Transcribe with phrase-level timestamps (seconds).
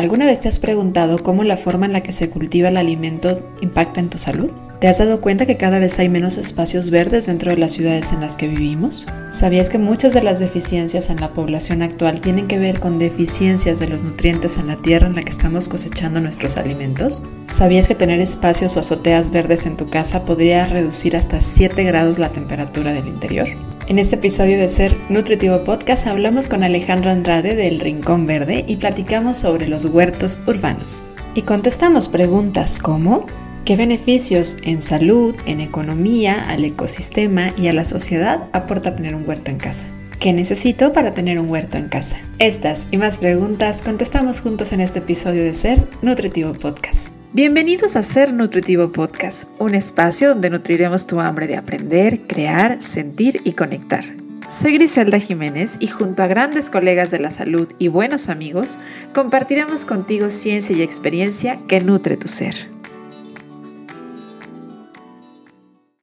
[0.00, 3.38] ¿Alguna vez te has preguntado cómo la forma en la que se cultiva el alimento
[3.60, 4.50] impacta en tu salud?
[4.80, 8.10] ¿Te has dado cuenta que cada vez hay menos espacios verdes dentro de las ciudades
[8.10, 9.06] en las que vivimos?
[9.30, 13.78] ¿Sabías que muchas de las deficiencias en la población actual tienen que ver con deficiencias
[13.78, 17.22] de los nutrientes en la tierra en la que estamos cosechando nuestros alimentos?
[17.46, 22.18] ¿Sabías que tener espacios o azoteas verdes en tu casa podría reducir hasta 7 grados
[22.18, 23.48] la temperatura del interior?
[23.90, 28.76] En este episodio de Ser Nutritivo Podcast hablamos con Alejandro Andrade del Rincón Verde y
[28.76, 31.02] platicamos sobre los huertos urbanos.
[31.34, 33.26] Y contestamos preguntas como
[33.64, 39.28] ¿Qué beneficios en salud, en economía, al ecosistema y a la sociedad aporta tener un
[39.28, 39.86] huerto en casa?
[40.20, 42.16] ¿Qué necesito para tener un huerto en casa?
[42.38, 47.08] Estas y más preguntas contestamos juntos en este episodio de Ser Nutritivo Podcast.
[47.32, 53.40] Bienvenidos a Ser Nutritivo Podcast, un espacio donde nutriremos tu hambre de aprender, crear, sentir
[53.44, 54.04] y conectar.
[54.48, 58.78] Soy Griselda Jiménez y junto a grandes colegas de la salud y buenos amigos,
[59.14, 62.56] compartiremos contigo ciencia y experiencia que nutre tu ser.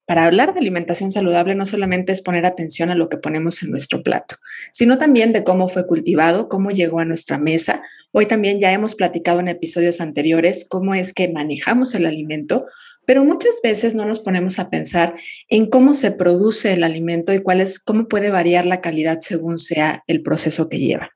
[0.06, 3.72] Para hablar de alimentación saludable no solamente es poner atención a lo que ponemos en
[3.72, 4.38] nuestro plato,
[4.72, 7.82] sino también de cómo fue cultivado, cómo llegó a nuestra mesa.
[8.20, 12.66] Hoy también ya hemos platicado en episodios anteriores cómo es que manejamos el alimento,
[13.06, 15.14] pero muchas veces no nos ponemos a pensar
[15.50, 19.58] en cómo se produce el alimento y cuál es, cómo puede variar la calidad según
[19.58, 21.12] sea el proceso que lleva.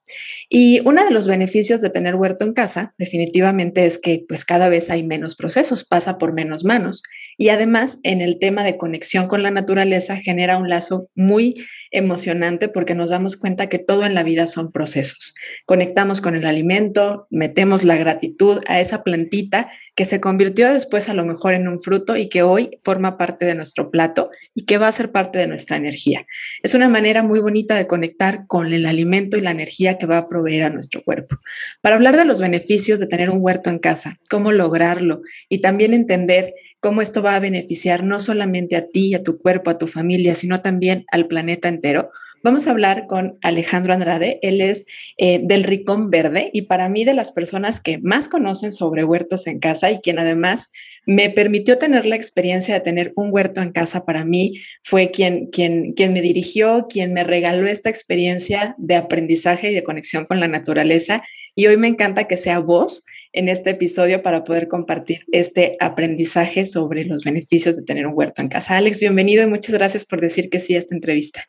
[0.49, 4.69] Y uno de los beneficios de tener huerto en casa definitivamente es que pues cada
[4.69, 7.03] vez hay menos procesos, pasa por menos manos
[7.37, 11.55] y además en el tema de conexión con la naturaleza genera un lazo muy
[11.91, 15.35] emocionante porque nos damos cuenta que todo en la vida son procesos.
[15.65, 21.13] Conectamos con el alimento, metemos la gratitud a esa plantita que se convirtió después a
[21.13, 24.20] lo mejor en un fruto y que hoy forma parte de nuestro plato
[24.53, 26.25] y que va a ser parte de nuestra energía.
[26.63, 30.17] Es una manera muy bonita de conectar con el alimento y la energía que va
[30.17, 31.37] a proveer a nuestro cuerpo.
[31.81, 35.93] Para hablar de los beneficios de tener un huerto en casa, cómo lograrlo y también
[35.93, 39.87] entender cómo esto va a beneficiar no solamente a ti, a tu cuerpo, a tu
[39.87, 42.11] familia, sino también al planeta entero.
[42.43, 44.39] Vamos a hablar con Alejandro Andrade.
[44.41, 44.87] Él es
[45.17, 49.45] eh, del Ricón Verde y para mí de las personas que más conocen sobre huertos
[49.45, 50.71] en casa y quien además
[51.05, 55.47] me permitió tener la experiencia de tener un huerto en casa para mí fue quien,
[55.47, 60.39] quien, quien me dirigió, quien me regaló esta experiencia de aprendizaje y de conexión con
[60.39, 61.21] la naturaleza.
[61.53, 63.03] Y hoy me encanta que sea vos
[63.33, 68.41] en este episodio para poder compartir este aprendizaje sobre los beneficios de tener un huerto
[68.41, 68.77] en casa.
[68.77, 71.47] Alex, bienvenido y muchas gracias por decir que sí a esta entrevista.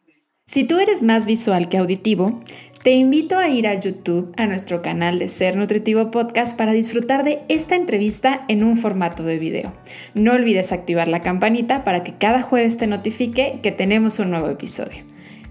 [0.53, 2.43] Si tú eres más visual que auditivo,
[2.83, 7.25] te invito a ir a YouTube, a nuestro canal de Ser Nutritivo Podcast, para disfrutar
[7.25, 9.73] de esta entrevista en un formato de video.
[10.13, 14.51] No olvides activar la campanita para que cada jueves te notifique que tenemos un nuevo
[14.51, 15.05] episodio.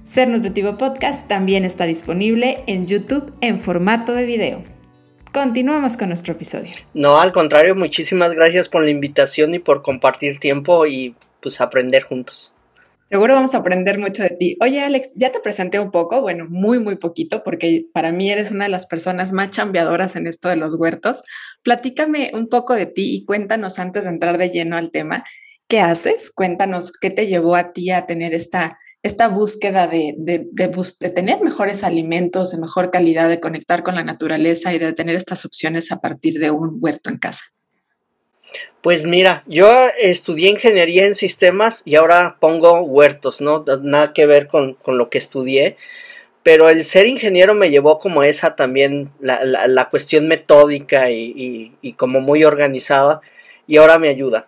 [0.03, 4.61] Ser Nutritivo Podcast también está disponible en YouTube en formato de video.
[5.33, 6.75] Continuamos con nuestro episodio.
[6.93, 12.03] No, al contrario, muchísimas gracias por la invitación y por compartir tiempo y pues aprender
[12.03, 12.53] juntos.
[13.11, 14.55] Seguro vamos a aprender mucho de ti.
[14.61, 18.51] Oye, Alex, ya te presenté un poco, bueno, muy, muy poquito, porque para mí eres
[18.51, 21.21] una de las personas más chambeadoras en esto de los huertos.
[21.61, 25.25] Platícame un poco de ti y cuéntanos antes de entrar de lleno al tema,
[25.67, 26.31] ¿qué haces?
[26.33, 31.41] Cuéntanos qué te llevó a ti a tener esta, esta búsqueda de, de, de, tener
[31.41, 35.91] mejores alimentos, de mejor calidad, de conectar con la naturaleza y de tener estas opciones
[35.91, 37.43] a partir de un huerto en casa.
[38.81, 43.63] Pues mira, yo estudié ingeniería en sistemas y ahora pongo huertos, ¿no?
[43.81, 45.77] Nada que ver con, lo que estudié,
[46.41, 52.43] pero el ser ingeniero me llevó como esa también, la, cuestión metódica y, como muy
[52.43, 53.21] organizada
[53.67, 54.47] y ahora me ayuda.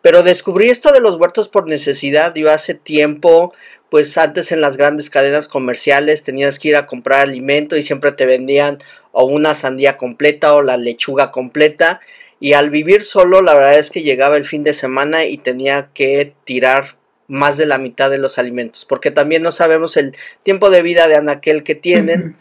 [0.00, 3.52] Pero descubrí esto de los huertos por necesidad, yo hace tiempo,
[3.90, 8.12] pues antes en las grandes cadenas comerciales tenías que ir a comprar alimento y siempre
[8.12, 8.78] te vendían
[9.10, 12.00] o una sandía completa o la lechuga completa
[12.38, 15.88] y al vivir solo, la verdad es que llegaba el fin de semana y tenía
[15.94, 16.96] que tirar
[17.28, 21.08] más de la mitad de los alimentos, porque también no sabemos el tiempo de vida
[21.08, 22.36] de anaquel que tienen.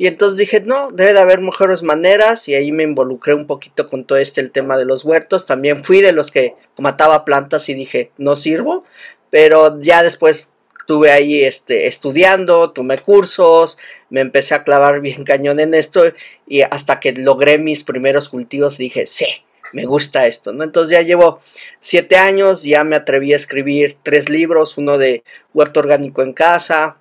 [0.00, 3.88] Y entonces dije, no, debe de haber mejores maneras y ahí me involucré un poquito
[3.88, 5.44] con todo este el tema de los huertos.
[5.44, 8.84] También fui de los que mataba plantas y dije, no sirvo,
[9.30, 13.76] pero ya después estuve ahí este, estudiando, tomé cursos,
[14.10, 16.12] me empecé a clavar bien cañón en esto
[16.46, 19.26] y hasta que logré mis primeros cultivos dije, sí,
[19.72, 20.64] me gusta esto, ¿no?
[20.64, 21.40] Entonces ya llevo
[21.80, 26.96] siete años, ya me atreví a escribir tres libros, uno de huerto orgánico en casa,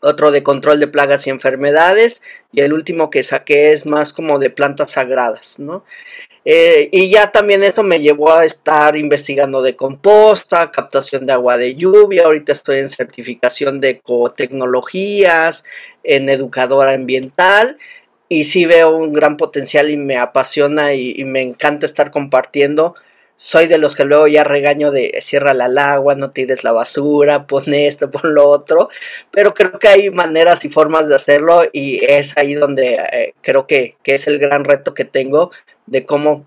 [0.00, 2.20] otro de control de plagas y enfermedades
[2.52, 5.84] y el último que saqué es más como de plantas sagradas, ¿no?
[6.44, 11.56] Eh, y ya también esto me llevó a estar investigando de composta, captación de agua
[11.56, 15.64] de lluvia, ahorita estoy en certificación de ecotecnologías,
[16.02, 17.78] en educadora ambiental.
[18.28, 22.94] Y sí veo un gran potencial y me apasiona y, me encanta estar compartiendo.
[23.36, 27.46] Soy de los que luego ya regaño de cierra el agua, no tires la basura,
[27.46, 28.90] pon esto, pon lo otro,
[29.32, 33.66] pero creo que hay maneras y formas de hacerlo y es ahí donde eh, creo
[33.66, 35.50] que, que es el gran reto que tengo
[35.86, 36.46] de cómo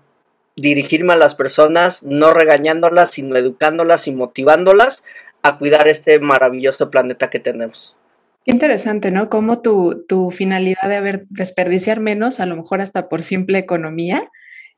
[0.56, 5.04] dirigirme a las personas, no regañándolas, sino educándolas y motivándolas
[5.42, 7.96] a cuidar este maravilloso planeta que tenemos.
[8.44, 9.28] Interesante, ¿no?
[9.28, 14.30] Como tu, tu finalidad de haber desperdiciar menos, a lo mejor hasta por simple economía,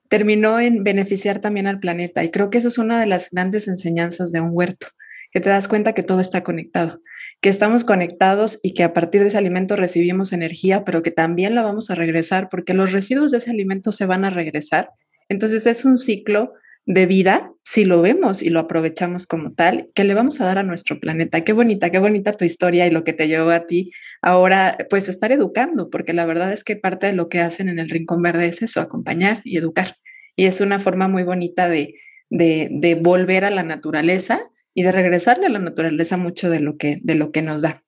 [0.09, 2.25] terminó en beneficiar también al planeta.
[2.25, 4.89] Y creo que eso es una de las grandes enseñanzas de un huerto,
[5.31, 7.01] que te das cuenta que todo está conectado,
[7.41, 11.55] que estamos conectados y que a partir de ese alimento recibimos energía, pero que también
[11.55, 14.91] la vamos a regresar porque los residuos de ese alimento se van a regresar.
[15.29, 16.53] Entonces es un ciclo
[16.87, 20.59] de vida, si lo vemos y lo aprovechamos como tal, que le vamos a dar
[20.59, 21.45] a nuestro planeta.
[21.45, 23.93] Qué bonita, qué bonita tu historia y lo que te llevó a ti
[24.23, 27.79] ahora, pues estar educando, porque la verdad es que parte de lo que hacen en
[27.79, 29.97] el Rincón Verde es eso, acompañar y educar.
[30.35, 31.95] Y es una forma muy bonita de,
[32.29, 36.77] de, de volver a la naturaleza y de regresarle a la naturaleza mucho de lo
[36.77, 37.83] que, de lo que nos da.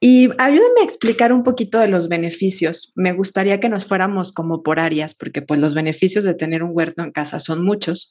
[0.00, 2.92] Y ayúdenme a explicar un poquito de los beneficios.
[2.96, 6.70] Me gustaría que nos fuéramos como por áreas, porque pues los beneficios de tener un
[6.72, 8.10] huerto en casa son muchos,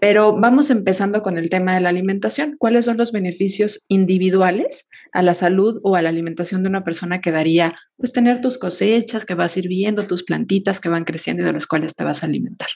[0.00, 2.56] pero vamos empezando con el tema de la alimentación.
[2.58, 7.20] ¿Cuáles son los beneficios individuales a la salud o a la alimentación de una persona
[7.20, 11.46] que daría, pues tener tus cosechas que vas viendo, tus plantitas que van creciendo y
[11.46, 12.68] de los cuales te vas a alimentar?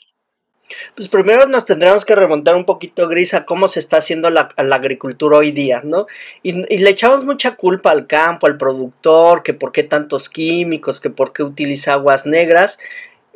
[0.95, 4.51] Pues primero nos tendremos que remontar un poquito, Gris, a cómo se está haciendo la,
[4.57, 6.07] agricultura hoy día, ¿no?
[6.43, 11.11] Y, le echamos mucha culpa al campo, al productor, que por qué tantos químicos, que
[11.11, 12.79] por qué utiliza aguas negras.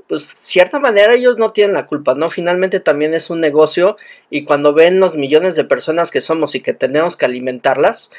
[0.08, 2.28] Pues cierta manera ellos no tienen la culpa, ¿no?
[2.28, 3.96] Finalmente también es un negocio
[4.28, 8.10] y cuando ven los millones de personas que somos y que tenemos que alimentarlas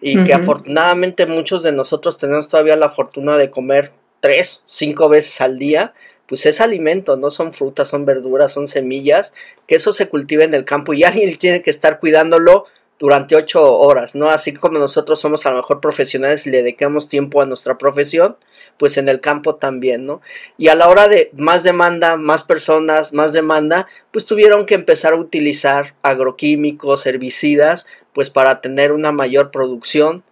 [0.00, 5.40] y que afortunadamente muchos de nosotros tenemos todavía la fortuna de comer tres, cinco veces
[5.40, 5.92] al día,
[6.32, 9.34] pues es alimento, no son frutas, son verduras, son semillas,
[9.66, 12.64] que eso se cultiva en el campo y alguien tiene que estar cuidándolo
[12.98, 14.30] durante ocho horas, ¿no?
[14.30, 18.38] Así como nosotros somos a lo mejor profesionales y le dedicamos tiempo a nuestra profesión,
[18.78, 20.22] pues en el campo también, ¿no?
[20.56, 25.12] Y a la hora de más demanda, más personas, más demanda, pues tuvieron que empezar
[25.12, 27.84] a utilizar agroquímicos, herbicidas,
[28.14, 30.24] pues para tener una mayor producción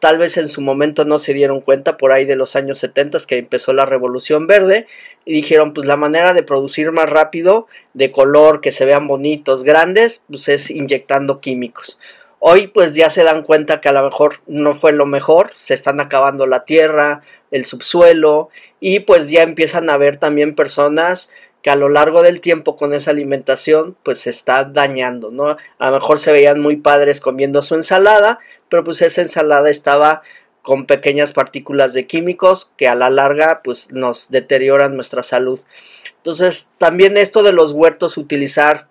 [0.00, 3.18] Tal vez en su momento no se dieron cuenta por ahí de los años 70
[3.26, 4.86] que empezó la revolución verde
[5.24, 9.64] y dijeron pues la manera de producir más rápido, de color, que se vean bonitos,
[9.64, 11.98] grandes, pues es inyectando químicos.
[12.38, 15.74] Hoy pues ya se dan cuenta que a lo mejor no fue lo mejor, se
[15.74, 18.50] están acabando la tierra, el subsuelo
[18.80, 21.30] y pues ya empiezan a ver también personas
[21.66, 25.56] que a lo largo del tiempo con esa alimentación pues se está dañando, ¿no?
[25.80, 30.22] A lo mejor se veían muy padres comiendo su ensalada, pero pues esa ensalada estaba
[30.62, 35.58] con pequeñas partículas de químicos que a la larga pues nos deterioran nuestra salud.
[36.18, 38.86] Entonces también esto de los huertos utilizar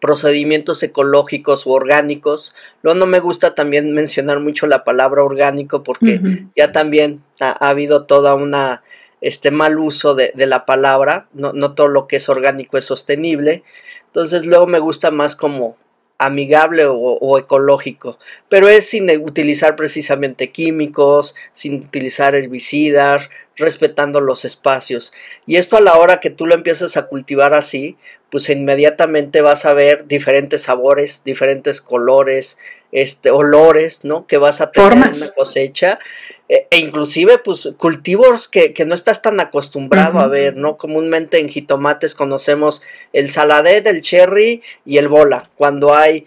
[0.00, 2.54] procedimientos ecológicos u orgánicos.
[2.80, 8.06] Luego no me gusta también mencionar mucho la palabra orgánico porque ya también ha, habido
[8.06, 8.82] toda una
[9.20, 13.62] este mal uso de, la palabra, no, no, todo lo que es orgánico es sostenible.
[14.06, 15.76] Entonces luego me gusta más como
[16.18, 18.18] amigable o, ecológico,
[18.48, 25.12] pero es sin utilizar precisamente químicos, sin utilizar herbicidas, respetando los espacios.
[25.46, 27.96] Y esto a la hora que tú lo empiezas a cultivar así,
[28.30, 32.58] pues inmediatamente vas a ver diferentes sabores, diferentes colores,
[32.90, 34.26] este, olores, ¿no?
[34.26, 36.00] Que vas a tener en una cosecha
[36.48, 40.78] e, e, inclusive pues cultivos que, no estás tan acostumbrado a ver, ¿no?
[40.78, 46.26] Comúnmente en jitomates conocemos el saladé del cherry y el bola, cuando hay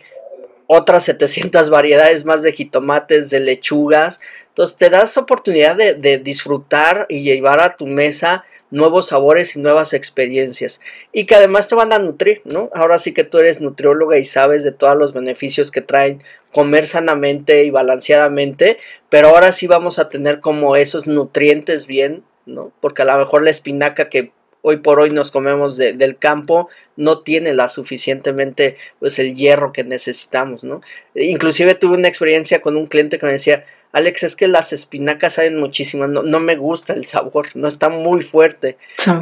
[0.68, 7.08] otras 700 variedades más de jitomates, de lechugas, entonces te das oportunidad de, de disfrutar
[7.10, 11.94] y llevar a tu mesa nuevos sabores y nuevas experiencias y que además te van
[11.94, 12.70] a nutrir, ¿no?
[12.74, 16.88] Ahora sí que tú eres nutrióloga y sabes de todos los beneficios que traen comer
[16.88, 22.72] sanamente y balanceadamente, pero ahora sí vamos a tener como esos nutrientes bien, ¿no?
[22.82, 27.20] Porque a lo mejor la espinaca que hoy por hoy nos comemos del campo no
[27.20, 30.82] tiene la suficientemente pues el hierro que necesitamos, ¿no?
[31.16, 35.34] Inclusive tuve una experiencia con un cliente que me decía, Alex, es que las espinacas
[35.34, 38.78] saben muchísimo, no, no me gusta el sabor, no está muy fuerte.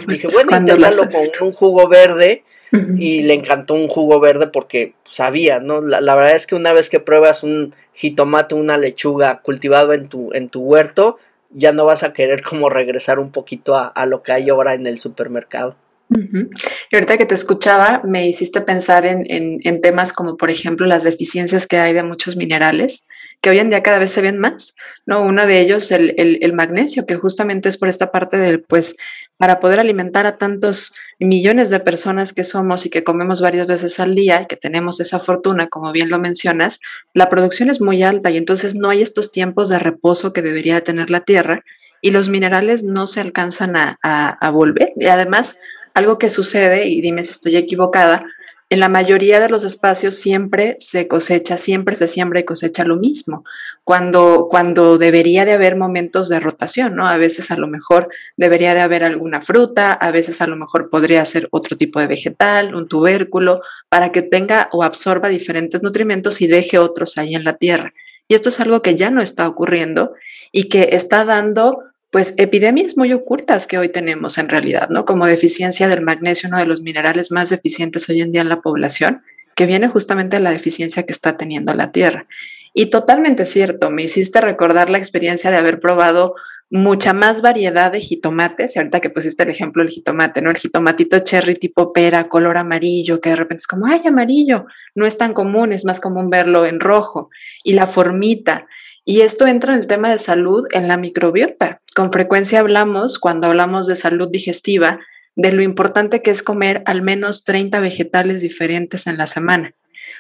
[0.08, 5.60] dije, bueno, inténtalo con un jugo verde y le encantó un jugo verde porque sabía,
[5.60, 5.82] ¿no?
[5.82, 10.08] La, la, verdad es que una vez que pruebas un jitomate, una lechuga cultivado en
[10.08, 11.18] tu, en tu huerto,
[11.52, 14.76] ya no vas a querer como regresar un poquito a, a lo que hay ahora
[14.76, 15.76] en el supermercado.
[16.12, 20.88] Y ahorita que te escuchaba, me hiciste pensar en, en, en, temas como, por ejemplo,
[20.88, 23.08] las deficiencias que hay de muchos minerales
[23.42, 25.22] que hoy en día cada vez se ven más, ¿no?
[25.24, 28.96] Uno de ellos, el, el, magnesio, que justamente es por esta parte del, pues,
[29.38, 34.00] para poder alimentar a tantos millones de personas que somos y que comemos varias veces
[34.02, 36.82] al día y que tenemos esa fortuna, como bien lo mencionas,
[37.14, 40.82] la producción es muy alta y entonces no hay estos tiempos de reposo que debería
[40.82, 41.64] tener la tierra
[42.02, 44.92] y los minerales no se alcanzan a, a volver.
[44.98, 45.58] Y además,
[45.94, 48.26] algo que sucede, y dime si estoy equivocada,
[48.70, 52.98] en la mayoría de los espacios siempre se cosecha, siempre se siembra y cosecha lo
[52.98, 53.44] mismo,
[53.84, 57.08] cuando, cuando debería de haber momentos de rotación, ¿no?
[57.08, 60.92] A veces a lo mejor debería de haber alguna fruta, a veces a lo mejor
[60.92, 66.40] podría ser otro tipo de vegetal, un tubérculo, para que tenga o absorba diferentes nutrimentos
[66.42, 67.94] y deje otros ahí en la tierra.
[68.28, 70.14] Y esto es algo que ya no está ocurriendo
[70.52, 75.06] y que está dando pues epidemias muy ocultas que hoy tenemos en realidad, ¿no?
[75.06, 78.62] Como deficiencia del magnesio, uno de los minerales más deficientes hoy en día en la
[78.62, 79.22] población,
[79.56, 82.26] que viene justamente de la deficiencia que está teniendo la tierra.
[82.74, 86.36] Y totalmente cierto, me hiciste recordar la experiencia de haber probado
[86.72, 90.52] mucha más variedad de jitomates, y ahorita que pusiste el ejemplo del jitomate, ¿no?
[90.52, 95.06] El jitomatito cherry tipo pera, color amarillo, que de repente es como, ay, amarillo, no
[95.06, 97.32] es tan común, es más común verlo en rojo,
[97.64, 98.68] y la formita,
[99.10, 101.82] y esto entra en el tema de salud en la microbiota.
[101.96, 105.00] Con frecuencia hablamos, cuando hablamos de salud digestiva,
[105.36, 109.74] de lo importante que es comer al menos 30 vegetales diferentes en la semana.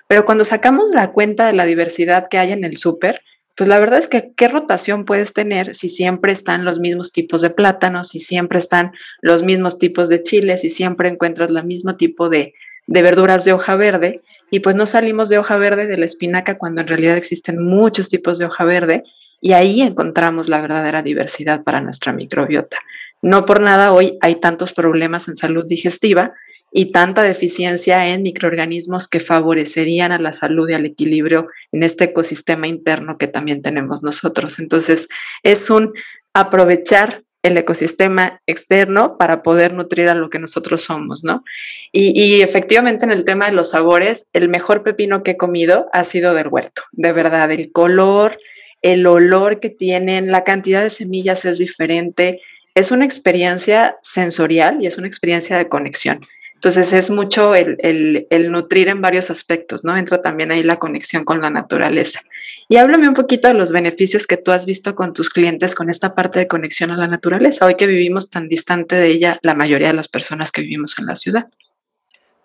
[0.07, 3.21] Pero cuando sacamos la cuenta de la diversidad que hay en el súper,
[3.53, 7.43] pues la verdad es que qué rotación puedes tener si siempre están los mismos tipos
[7.43, 11.95] de plátanos, si siempre están los mismos tipos de chiles, si siempre encuentras el mismo
[11.95, 12.55] tipo de,
[12.87, 16.57] de verduras de hoja verde y pues no salimos de hoja verde de la espinaca
[16.57, 19.03] cuando en realidad existen muchos tipos de hoja verde
[19.41, 22.77] y ahí encontramos la verdadera diversidad para nuestra microbiota.
[23.21, 26.33] No por nada hoy hay tantos problemas en salud digestiva
[26.71, 32.05] y tanta deficiencia en microorganismos que favorecerían a la salud y al equilibrio en este
[32.05, 34.59] ecosistema interno que también tenemos nosotros.
[34.59, 35.07] Entonces,
[35.43, 35.93] es un
[36.33, 41.43] aprovechar el ecosistema externo para poder nutrir a lo que nosotros somos, ¿no?
[41.91, 46.03] Y, efectivamente en el tema de los sabores, el mejor pepino que he comido ha
[46.03, 48.37] sido del huerto, de verdad, el color,
[48.81, 52.41] el olor que tienen, la cantidad de semillas es diferente,
[52.75, 56.19] es una experiencia sensorial y es una experiencia de conexión.
[56.59, 59.95] Entonces es mucho el, nutrir en varios aspectos, ¿no?
[59.95, 62.19] Entra también ahí la conexión con la naturaleza.
[62.67, 65.89] Y háblame un poquito de los beneficios que tú has visto con tus clientes con
[65.89, 69.53] esta parte de conexión a la naturaleza, hoy que vivimos tan distante de ella la
[69.53, 71.47] mayoría de las personas que vivimos en la ciudad.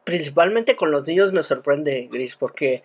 [0.04, 2.84] Principalmente con los niños me sorprende, Gris, porque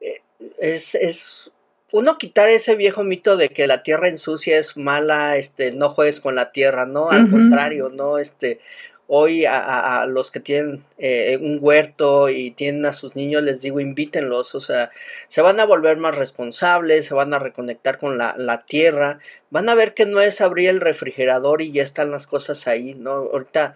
[0.00, 0.22] eh,
[0.58, 1.52] es, es
[1.92, 6.18] uno quitar ese viejo mito de que la tierra ensucia es mala, este, no juegues
[6.18, 7.10] con la tierra, ¿no?
[7.12, 8.18] Al contrario, ¿no?
[8.18, 8.58] Este,
[9.06, 13.80] hoy a, los que tienen eh, un huerto y tienen a sus niños, les digo,
[13.80, 14.90] invítenlos, o sea,
[15.28, 19.18] se van a volver más responsables, se van a reconectar con la, la, tierra,
[19.50, 22.94] van a ver que no es abrir el refrigerador y ya están las cosas ahí,
[22.94, 23.12] ¿no?
[23.12, 23.74] Ahorita,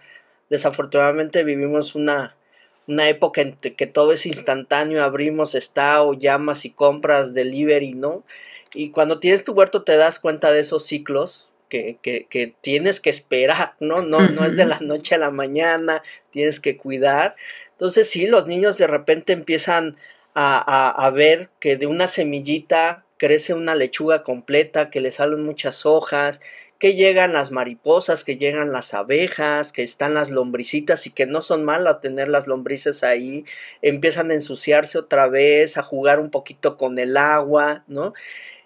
[0.49, 2.35] desafortunadamente, vivimos una,
[2.87, 8.23] una época en que todo es instantáneo, abrimos, está o llamas y compras, delivery, ¿no?
[8.73, 13.75] Y cuando tienes tu huerto te das cuenta de esos ciclos, que, tienes que esperar,
[13.79, 14.01] ¿no?
[14.01, 17.35] No, no es de la noche a la mañana, tienes que cuidar.
[17.71, 19.97] Entonces sí, los niños de repente empiezan
[20.33, 25.85] a, a, ver que de una semillita crece una lechuga completa, que le salen muchas
[25.85, 26.41] hojas,
[26.79, 31.41] que llegan las mariposas, que llegan las abejas, que están las lombricitas y que no
[31.41, 33.43] son malas tener las lombrices ahí,
[33.81, 38.13] empiezan a ensuciarse otra vez, a jugar un poquito con el agua, ¿no?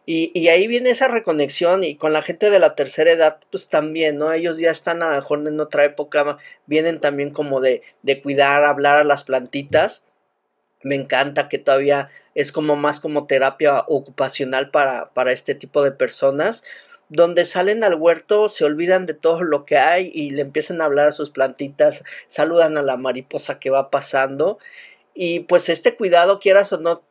[0.05, 4.17] Y, ahí viene esa reconexión y con la gente de la tercera edad, pues también,
[4.17, 4.33] ¿no?
[4.33, 8.65] Ellos ya están a lo mejor en otra época, vienen también como de, de cuidar,
[8.65, 10.03] hablar a las plantitas.
[10.81, 15.91] Me encanta que todavía es como más como terapia ocupacional para, para este tipo de
[15.91, 16.63] personas,
[17.07, 20.85] donde salen al huerto, se olvidan de todo lo que hay y le empiezan a
[20.85, 24.57] hablar a sus plantitas, saludan a la mariposa que va pasando.
[25.13, 27.03] Y pues este cuidado, quieras o no,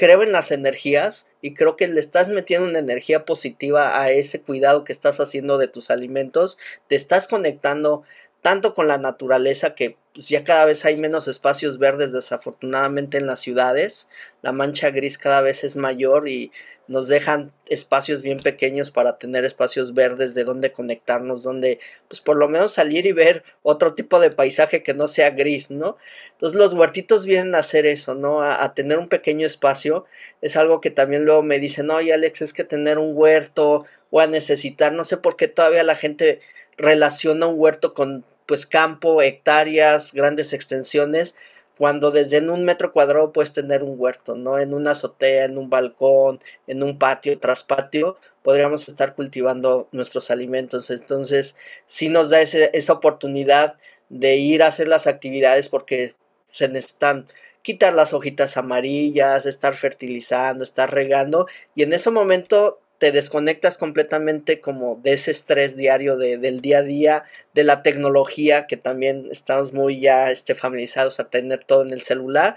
[0.00, 4.40] creo en las energías y creo que le estás metiendo una energía positiva a ese
[4.40, 6.56] cuidado que estás haciendo de tus alimentos,
[6.88, 8.02] te estás conectando
[8.42, 13.26] tanto con la naturaleza que pues, ya cada vez hay menos espacios verdes desafortunadamente en
[13.26, 14.08] las ciudades,
[14.42, 16.52] la mancha gris cada vez es mayor y
[16.90, 21.78] nos dejan espacios bien pequeños para tener espacios verdes de donde conectarnos, donde
[22.08, 25.70] pues por lo menos salir y ver otro tipo de paisaje que no sea gris,
[25.70, 25.96] ¿no?
[26.32, 28.42] Entonces los huertitos vienen a hacer eso, ¿no?
[28.42, 30.04] A, tener un pequeño espacio.
[30.42, 34.18] Es algo que también luego me dicen, oye Alex, es que tener un huerto o
[34.20, 36.40] a necesitar, no sé por qué todavía la gente
[36.80, 41.36] relaciona un huerto con pues campo, hectáreas, grandes extensiones
[41.76, 44.58] cuando desde en un metro cuadrado puedes tener un huerto, ¿no?
[44.58, 50.30] En una azotea, en un balcón, en un patio, tras patio, podríamos estar cultivando nuestros
[50.30, 50.90] alimentos.
[50.90, 51.56] Entonces,
[51.86, 53.78] sí nos da esa oportunidad
[54.10, 56.14] de ir a hacer las actividades porque
[56.50, 57.28] se necesitan
[57.62, 64.60] quitar las hojitas amarillas, estar fertilizando, estar regando y en ese momento te desconectas completamente
[64.60, 69.72] como de ese estrés diario del día a día, de la tecnología, que también estamos
[69.72, 72.56] muy ya este, familiarizados a tener todo en el celular,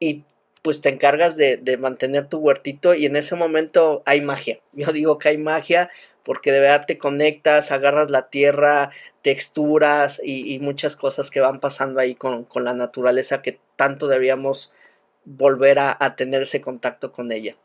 [0.00, 0.24] y
[0.62, 4.58] pues te encargas de, mantener tu huertito y en ese momento hay magia.
[4.72, 5.90] Yo digo que hay magia
[6.24, 12.00] porque de verdad te conectas, agarras la tierra, texturas y, muchas cosas que van pasando
[12.00, 14.72] ahí con, la naturaleza que tanto deberíamos
[15.26, 17.56] volver a tener ese contacto con ella.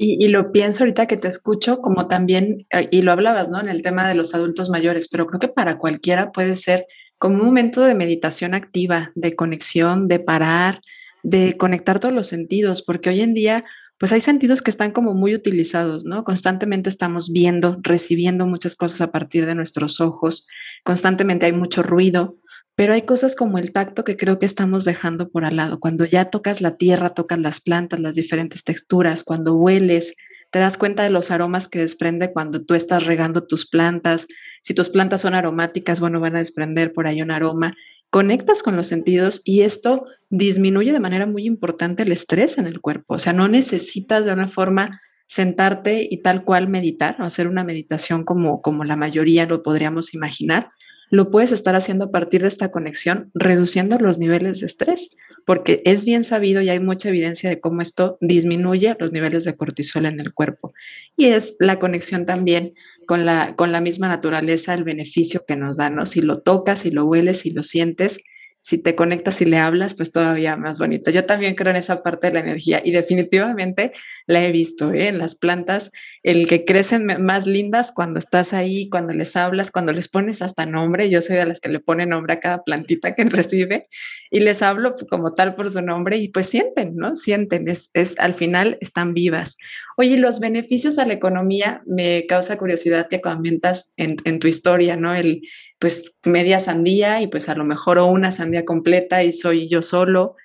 [0.00, 3.60] Y, lo pienso ahorita que te escucho, como también, eh, y lo hablabas, ¿no?
[3.60, 6.86] En el tema de los adultos mayores, pero creo que para cualquiera puede ser
[7.18, 10.82] como un momento de meditación activa, de conexión, de parar,
[11.24, 13.60] de conectar todos los sentidos, porque hoy en día,
[13.98, 16.22] pues hay sentidos que están como muy utilizados, ¿no?
[16.22, 20.46] Constantemente estamos viendo, recibiendo muchas cosas a partir de nuestros ojos,
[20.84, 22.36] constantemente hay mucho ruido,
[22.78, 25.80] pero hay cosas como el tacto que creo que estamos dejando por al lado.
[25.80, 30.14] Cuando ya tocas la tierra, tocas las plantas, las diferentes texturas, cuando hueles,
[30.52, 34.28] te das cuenta de los aromas que desprende cuando tú estás regando tus plantas.
[34.62, 37.74] Si tus plantas son aromáticas, bueno, van a desprender por ahí un aroma.
[38.10, 42.80] Conectas con los sentidos y esto disminuye de manera muy importante el estrés en el
[42.80, 43.14] cuerpo.
[43.14, 47.64] O sea, no necesitas de una forma sentarte y tal cual meditar o hacer una
[47.64, 50.70] meditación como, como la mayoría lo podríamos imaginar,
[51.10, 55.82] lo puedes estar haciendo a partir de esta conexión, reduciendo los niveles de estrés, porque
[55.84, 60.06] es bien sabido y hay mucha evidencia de cómo esto disminuye los niveles de cortisol
[60.06, 60.74] en el cuerpo.
[61.16, 62.74] Y es la conexión también
[63.06, 66.04] con la, con la misma naturaleza, el beneficio que nos da, ¿no?
[66.04, 68.20] Si lo tocas, si lo hueles, si lo sientes,
[68.60, 71.10] si te conectas y le hablas, pues todavía más bonito.
[71.10, 73.92] Yo también creo en esa parte de la energía y definitivamente
[74.26, 75.08] la he visto ¿eh?
[75.08, 75.90] en las plantas,
[76.22, 80.66] el que crecen más lindas cuando estás ahí, cuando les hablas, cuando les pones hasta
[80.66, 81.08] nombre.
[81.08, 83.86] Yo soy de las que le pone nombre a cada plantita que recibe
[84.30, 87.16] y les hablo como tal por su nombre y pues sienten, ¿no?
[87.16, 89.56] Sienten, es, es al final están vivas.
[89.96, 94.96] Oye, los beneficios a la economía me causa curiosidad que comentas en, en tu historia,
[94.96, 95.14] ¿no?
[95.14, 95.42] El,
[95.78, 99.82] pues media sandía y pues a lo mejor o una sandía completa y soy yo
[99.82, 100.36] solo.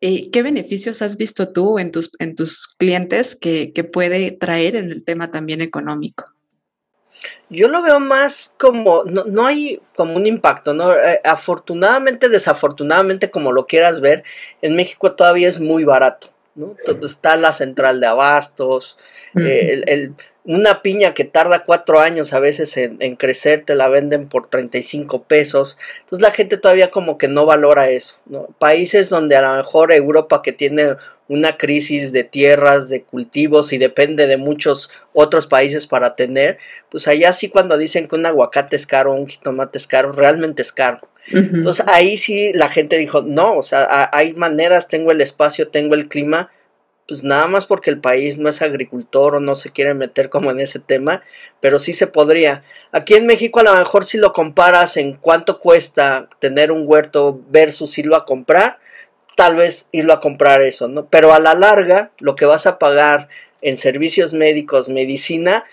[0.00, 4.90] Eh, ¿Qué beneficios has visto tú en tus, en tus clientes que, puede traer en
[4.90, 6.24] el tema también económico?
[7.48, 10.92] Yo lo veo más como, no, hay como un impacto, ¿no?
[10.92, 14.24] Eh, afortunadamente, desafortunadamente, como lo quieras ver,
[14.60, 16.74] en México todavía es muy barato, ¿no?
[17.02, 18.98] está la central de abastos,
[19.36, 24.28] eh, el, una piña que tarda cuatro años a veces en, crecer, te la venden
[24.28, 25.78] por 35 pesos.
[26.00, 28.16] Entonces la gente todavía como que no valora eso.
[28.58, 30.96] Países donde a lo mejor Europa que tiene
[31.28, 36.58] una crisis de tierras, de cultivos y depende de muchos otros países para tener,
[36.90, 40.62] pues allá sí cuando dicen que un aguacate es caro, un jitomate es caro, realmente
[40.62, 41.00] es caro.
[41.30, 45.94] Entonces ahí sí la gente dijo, no, o sea, hay maneras, tengo el espacio, tengo
[45.94, 46.50] el clima,
[47.06, 50.50] pues nada más porque el país no es agricultor o no se quiere meter como
[50.50, 51.22] en ese tema,
[51.60, 52.64] pero sí se podría.
[52.92, 57.40] Aquí en México a lo mejor si lo comparas en cuánto cuesta tener un huerto
[57.50, 58.78] versus irlo a comprar,
[59.36, 61.06] tal vez irlo a comprar eso, ¿no?
[61.06, 63.28] Pero a la larga, lo que vas a pagar
[63.60, 65.64] en servicios médicos, medicina,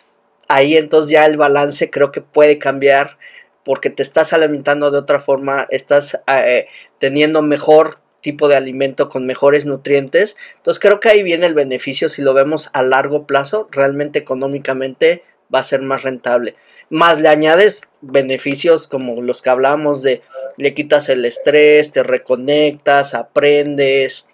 [0.48, 3.18] ahí entonces ya el balance creo que puede cambiar
[3.64, 9.26] porque te estás alimentando de otra forma, estás eh, teniendo mejor tipo de alimento con
[9.26, 10.38] mejores nutrientes.
[10.58, 15.24] Entonces creo que ahí viene el beneficio si lo vemos a largo plazo, realmente económicamente
[15.54, 16.56] va a ser más rentable.
[16.90, 20.22] Más le añades beneficios como los que hablamos de
[20.58, 24.26] le quitas el estrés, te reconectas, aprendes,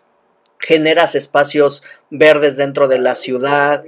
[0.59, 3.83] generas espacios verdes dentro de la ciudad.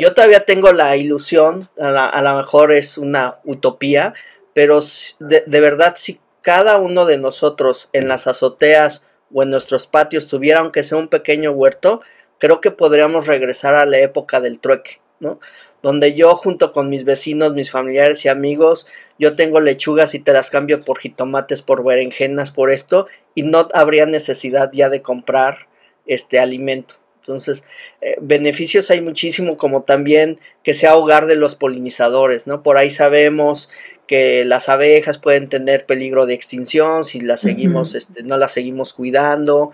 [0.00, 4.14] Yo todavía tengo la ilusión, a, lo mejor es una utopía,
[4.54, 4.80] pero
[5.20, 10.28] de, de verdad si cada uno de nosotros en las azoteas o en nuestros patios
[10.28, 12.00] tuviera aunque sea un pequeño huerto,
[12.38, 15.40] creo que podríamos regresar a la época del trueque, ¿no?
[15.82, 18.86] Donde yo junto con mis vecinos, mis familiares y amigos,
[19.18, 23.68] yo tengo lechugas y te las cambio por jitomates, por berenjenas, por esto, y no
[23.72, 25.68] habría necesidad ya de comprar
[26.06, 26.96] este alimento.
[27.20, 27.64] Entonces,
[28.00, 32.62] eh, beneficios hay muchísimo, como también que sea hogar de los polinizadores, ¿no?
[32.62, 33.68] Por ahí sabemos
[34.06, 38.92] que las abejas pueden tener peligro de extinción si las seguimos, este, no las seguimos
[38.92, 39.72] cuidando.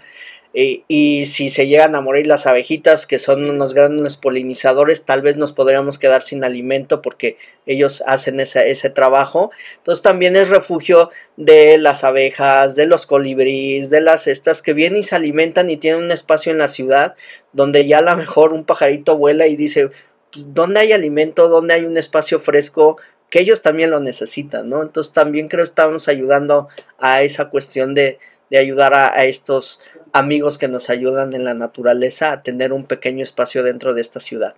[0.55, 5.37] y si se llegan a morir las abejitas, que son unos grandes polinizadores, tal vez
[5.39, 9.51] nos podríamos quedar sin alimento porque ellos hacen ese, ese trabajo.
[9.79, 15.01] Entonces también es refugio de las abejas, de los colibríes, de las estas que vienen
[15.01, 17.15] y se alimentan y tienen un espacio en la ciudad
[17.53, 19.91] donde ya a lo mejor un pajarito vuela y dice,
[20.33, 21.49] pues, ¿dónde hay alimento?
[21.49, 22.99] ¿Dónde hay un espacio fresco?
[23.33, 24.83] Que ellos también lo necesitan, ¿no?
[24.83, 26.69] Entonces también creo que estamos ayudando
[26.99, 28.19] a esa cuestión de,
[28.53, 29.81] de ayudar a, estos
[30.13, 34.21] amigos que nos ayudan en la naturaleza a tener un pequeño espacio dentro de esta
[34.21, 34.57] ciudad.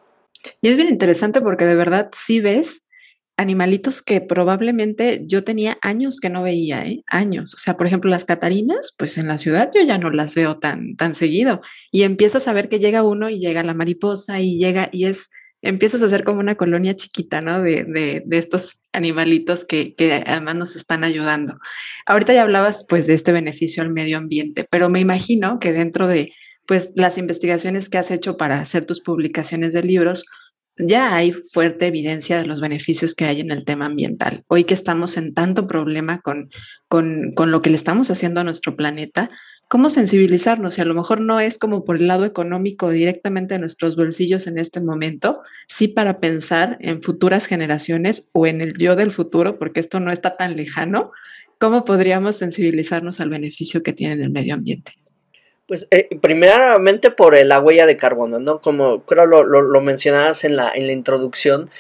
[0.60, 2.88] Y es bien interesante porque de verdad sí ves
[3.37, 7.04] animalitos que probablemente yo tenía años que no veía, ¿eh?
[7.06, 7.54] años.
[7.54, 10.58] O sea, por ejemplo, las catarinas, pues en la ciudad yo ya no las veo
[10.58, 11.60] tan, tan seguido.
[11.92, 15.30] Y empiezas a ver que llega uno y llega la mariposa y llega y es
[15.64, 17.62] empiezas a hacer como una colonia chiquita, ¿no?
[17.62, 21.59] De, de, de estos animalitos que, que, además nos están ayudando.
[22.07, 26.07] Ahorita ya hablabas pues de este beneficio al medio ambiente, pero me imagino que dentro
[26.07, 26.33] de
[26.66, 30.24] pues las investigaciones que has hecho para hacer tus publicaciones de libros,
[30.77, 34.44] ya hay fuerte evidencia de los beneficios que hay en el tema ambiental.
[34.48, 36.50] Hoy que estamos en tanto problema con,
[36.88, 39.31] con, con lo que le estamos haciendo a nuestro planeta,
[39.68, 43.59] cómo sensibilizarnos y a lo mejor no es como por el lado económico directamente a
[43.59, 48.96] nuestros bolsillos en este momento, sí para pensar en futuras generaciones o en el yo
[48.96, 51.12] del futuro, porque esto no está tan lejano,
[51.59, 54.92] cómo podríamos sensibilizarnos al beneficio que tiene el medio ambiente.
[55.66, 58.61] Pues eh, primeramente por la huella de carbono, ¿no?
[58.61, 61.70] Como creo lo, lo, lo mencionabas en la, en la introducción,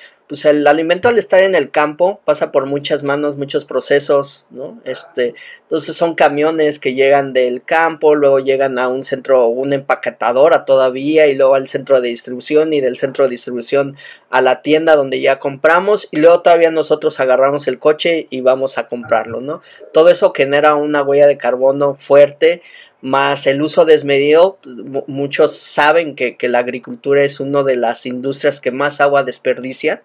[0.44, 4.80] el alimento al estar en el campo pasa por muchas manos, muchos procesos, ¿no?
[4.84, 10.64] Este, entonces son camiones que llegan del campo, luego llegan a un centro, una empaquetadora
[10.64, 13.96] todavía, y luego al centro de distribución, y del centro de distribución
[14.30, 18.78] a la tienda donde ya compramos, y luego todavía nosotros agarramos el coche y vamos
[18.78, 19.62] a comprarlo, ¿no?
[19.92, 22.62] Todo eso genera una huella de carbono fuerte,
[23.00, 24.58] más el uso desmedido,
[25.06, 30.02] muchos saben que, que la agricultura es una de las industrias que más agua desperdicia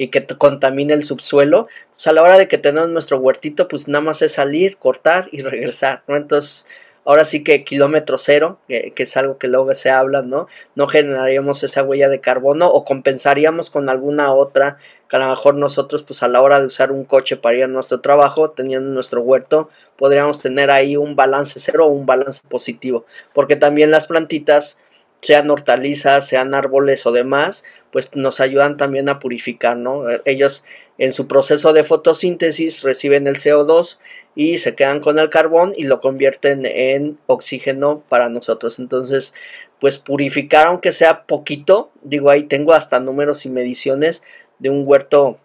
[0.00, 1.68] y que contamina el subsuelo.
[1.90, 5.28] Pues a la hora de que tenemos nuestro huertito, pues nada más es salir, cortar
[5.30, 6.16] y regresar, ¿no?
[6.16, 6.64] Entonces,
[7.04, 10.46] ahora sí que kilómetro cero, que, es algo que luego se habla, ¿no?
[10.74, 14.78] No generaríamos esa huella de carbono o compensaríamos con alguna otra
[15.10, 17.64] que a lo mejor nosotros, pues a la hora de usar un coche para ir
[17.64, 22.40] a nuestro trabajo, teniendo nuestro huerto, podríamos tener ahí un balance cero o un balance
[22.48, 24.78] positivo, porque también las plantitas
[25.20, 30.04] sean hortalizas, sean árboles o demás, pues nos ayudan también a purificar, ¿no?
[30.24, 30.64] Ellos
[30.98, 33.98] en su proceso de fotosíntesis reciben el CO2
[34.34, 38.78] y se quedan con el carbón y lo convierten en oxígeno para nosotros.
[38.78, 39.34] Entonces,
[39.80, 44.22] pues purificar aunque sea poquito, digo ahí tengo hasta números y mediciones
[44.58, 45.38] de un huerto,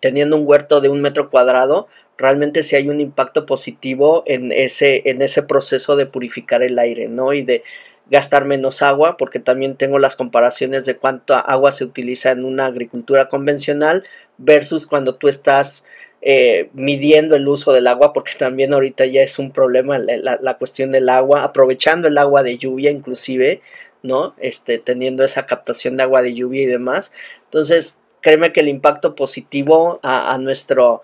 [0.00, 5.02] teniendo un huerto de un metro cuadrado, realmente sí hay un impacto positivo en ese,
[5.06, 7.32] en ese proceso de purificar el aire, ¿no?
[7.32, 7.64] Y de
[8.10, 12.66] gastar menos agua, porque también tengo las comparaciones de cuánta agua se utiliza en una
[12.66, 14.04] agricultura convencional
[14.38, 15.84] versus cuando tú estás
[16.20, 20.54] eh, midiendo el uso del agua, porque también ahorita ya es un problema la, la,
[20.58, 23.60] cuestión del agua, aprovechando el agua de lluvia inclusive,
[24.02, 24.34] ¿no?
[24.38, 27.12] Este, teniendo esa captación de agua de lluvia y demás.
[27.44, 31.02] Entonces, créeme que el impacto positivo a, nuestro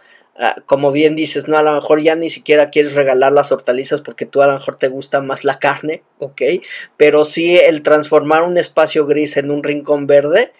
[0.66, 4.26] como bien dices, no, a lo mejor ya ni siquiera quieres regalar las hortalizas porque
[4.26, 6.42] tú a lo mejor te gusta más la carne, ok,
[6.96, 10.52] pero sí el transformar un espacio gris en un rincón verde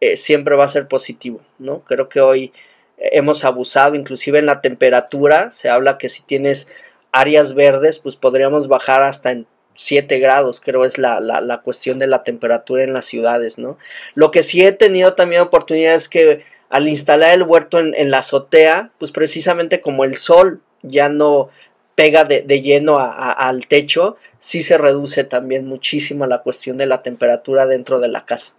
[0.00, 1.80] eh, siempre va a ser positivo, ¿no?
[1.80, 2.52] Creo que hoy
[2.98, 6.68] hemos abusado, inclusive en la temperatura, se habla que si tienes
[7.12, 11.98] áreas verdes, pues podríamos bajar hasta en 7 grados, creo es la, la, la cuestión
[11.98, 13.76] de la temperatura en las ciudades, ¿no?
[14.14, 18.90] Lo que sí he tenido también oportunidades que al instalar el huerto en, la azotea,
[18.98, 21.48] pues precisamente como el sol ya no
[21.94, 27.66] pega de, lleno al techo, sí se reduce también muchísimo la cuestión de la temperatura
[27.66, 28.52] dentro de la casa.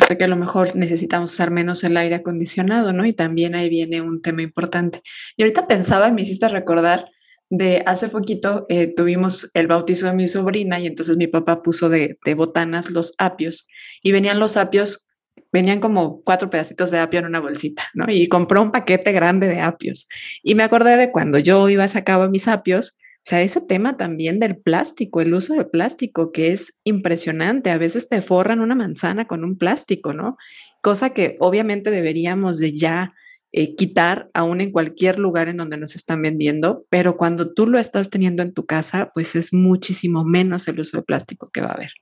[0.00, 3.04] O sea que a lo mejor necesitamos usar menos el aire acondicionado, ¿no?
[3.04, 5.02] Y también ahí viene un tema importante.
[5.36, 7.06] Y ahorita pensaba, me hiciste recordar
[7.50, 11.88] de hace poquito eh, tuvimos el bautizo de mi sobrina y entonces mi papá puso
[11.88, 13.66] de, de botanas los apios
[14.02, 15.07] y venían los apios
[15.52, 18.06] venían como cuatro pedacitos de apio en una bolsita, ¿no?
[18.08, 20.08] Y compró un paquete grande de apios.
[20.42, 23.96] Y me acordé de cuando yo iba a sacar mis apios, o sea, ese tema
[23.96, 27.70] también del plástico, el uso de plástico, que es impresionante.
[27.70, 30.36] A veces te forran una manzana con un plástico, ¿no?
[30.80, 33.12] Cosa que obviamente deberíamos de ya
[33.52, 37.78] eh, quitar aún en cualquier lugar en donde nos están vendiendo, pero cuando tú lo
[37.78, 41.68] estás teniendo en tu casa, pues es muchísimo menos el uso de plástico que va
[41.68, 41.92] a haber.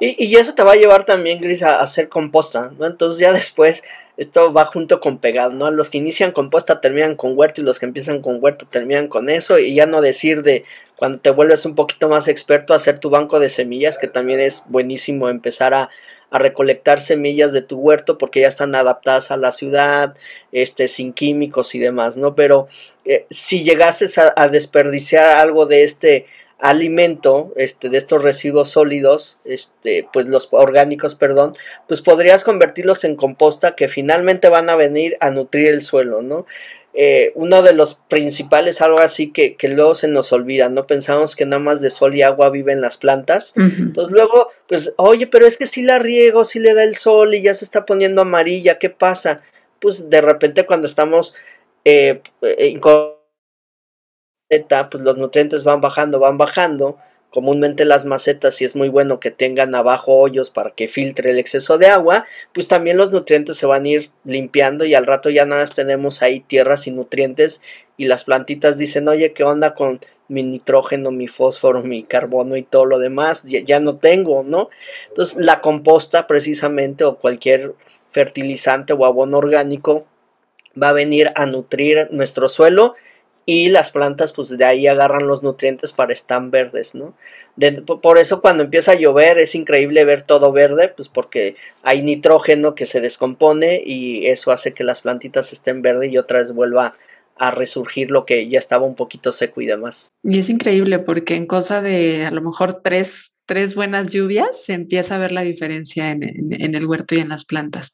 [0.00, 2.86] Y, y, eso te va a llevar también, Gris, a, hacer composta, ¿no?
[2.86, 3.82] Entonces ya después
[4.16, 5.70] esto va junto con pegado, ¿no?
[5.70, 9.28] Los que inician composta terminan con huerto y los que empiezan con huerto terminan con
[9.28, 10.64] eso y ya no decir de
[10.96, 14.62] cuando te vuelves un poquito más experto, hacer tu banco de semillas, que también es
[14.66, 15.90] buenísimo empezar a,
[16.28, 20.16] recolectar semillas de tu huerto porque ya están adaptadas a la ciudad,
[20.52, 22.34] este, sin químicos y demás, ¿no?
[22.34, 22.66] Pero
[23.06, 26.26] eh, si llegases a, a, desperdiciar algo de este
[26.58, 31.52] alimento, este, de estos residuos sólidos, este, pues los orgánicos, perdón,
[31.86, 36.46] pues podrías convertirlos en composta que finalmente van a venir a nutrir el suelo, ¿no?
[36.98, 40.86] Eh, uno de los principales, algo así que, que, luego se nos olvida, ¿no?
[40.86, 43.52] Pensamos que nada más de sol y agua viven las plantas.
[43.54, 47.34] Entonces luego, pues, oye, pero es que si la riego, si le da el sol
[47.34, 49.42] y ya se está poniendo amarilla, ¿qué pasa?
[49.78, 51.34] Pues de repente cuando estamos
[51.84, 52.80] eh, eh
[54.48, 56.98] pues los nutrientes van bajando, van bajando.
[57.30, 61.38] Comúnmente las macetas, si es muy bueno que tengan abajo hoyos para que filtre el
[61.38, 65.28] exceso de agua, pues también los nutrientes se van a ir limpiando y al rato
[65.28, 67.60] ya nada más tenemos ahí tierra sin nutrientes
[67.98, 72.62] y las plantitas dicen, oye, ¿qué onda con mi nitrógeno, mi fósforo, mi carbono y
[72.62, 73.42] todo lo demás?
[73.42, 74.70] Ya, ya no tengo, ¿no?
[75.08, 77.74] Entonces la composta precisamente o cualquier
[78.12, 80.06] fertilizante o abono orgánico
[80.80, 82.94] va a venir a nutrir nuestro suelo
[83.46, 87.14] y las plantas pues de ahí agarran los nutrientes para estar verdes, ¿no?
[88.02, 92.74] por eso cuando empieza a llover es increíble ver todo verde, pues porque hay nitrógeno
[92.74, 96.96] que se descompone y eso hace que las plantitas estén verdes y otra vez vuelva
[97.36, 100.10] a resurgir lo que ya estaba un poquito seco y demás.
[100.22, 104.74] Y es increíble porque en cosa de a lo mejor tres, tres buenas lluvias se
[104.74, 107.92] empieza a ver la diferencia en, el huerto y en las plantas.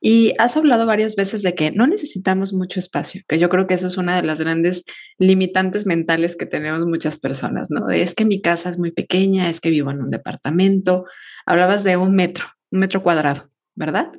[0.00, 3.74] Y has hablado varias veces de que no necesitamos mucho espacio, que yo creo que
[3.74, 4.84] eso es una de las grandes
[5.18, 7.88] limitantes mentales que tenemos muchas personas, ¿no?
[7.90, 11.04] es que mi casa es muy pequeña, es que vivo en un departamento.
[11.46, 14.10] Hablabas de un metro, un metro cuadrado, ¿verdad?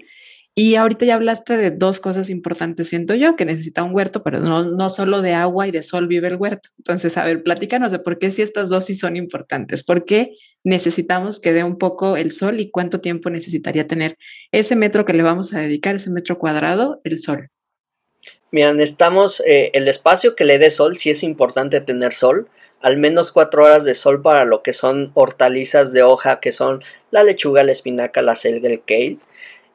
[0.58, 4.40] Y ahorita ya hablaste de dos cosas importantes, siento yo, que necesita un huerto, pero
[4.40, 6.70] no, no solo de agua y de sol vive el huerto.
[6.78, 10.32] Entonces, a ver, platícanos de por qué si estas dos sí son importantes, por qué
[10.64, 14.18] necesitamos que dé un poco el sol y cuánto tiempo necesitaría tener
[14.54, 17.50] ese metro que le vamos a dedicar, ese metro cuadrado, el sol.
[18.50, 22.48] Mira, necesitamos eh, el espacio que le dé sol, si es importante tener sol,
[22.80, 26.82] al menos cuatro horas de sol para lo que son hortalizas de hoja, que son
[27.12, 29.18] la lechuga, la espinaca, la selga, el kale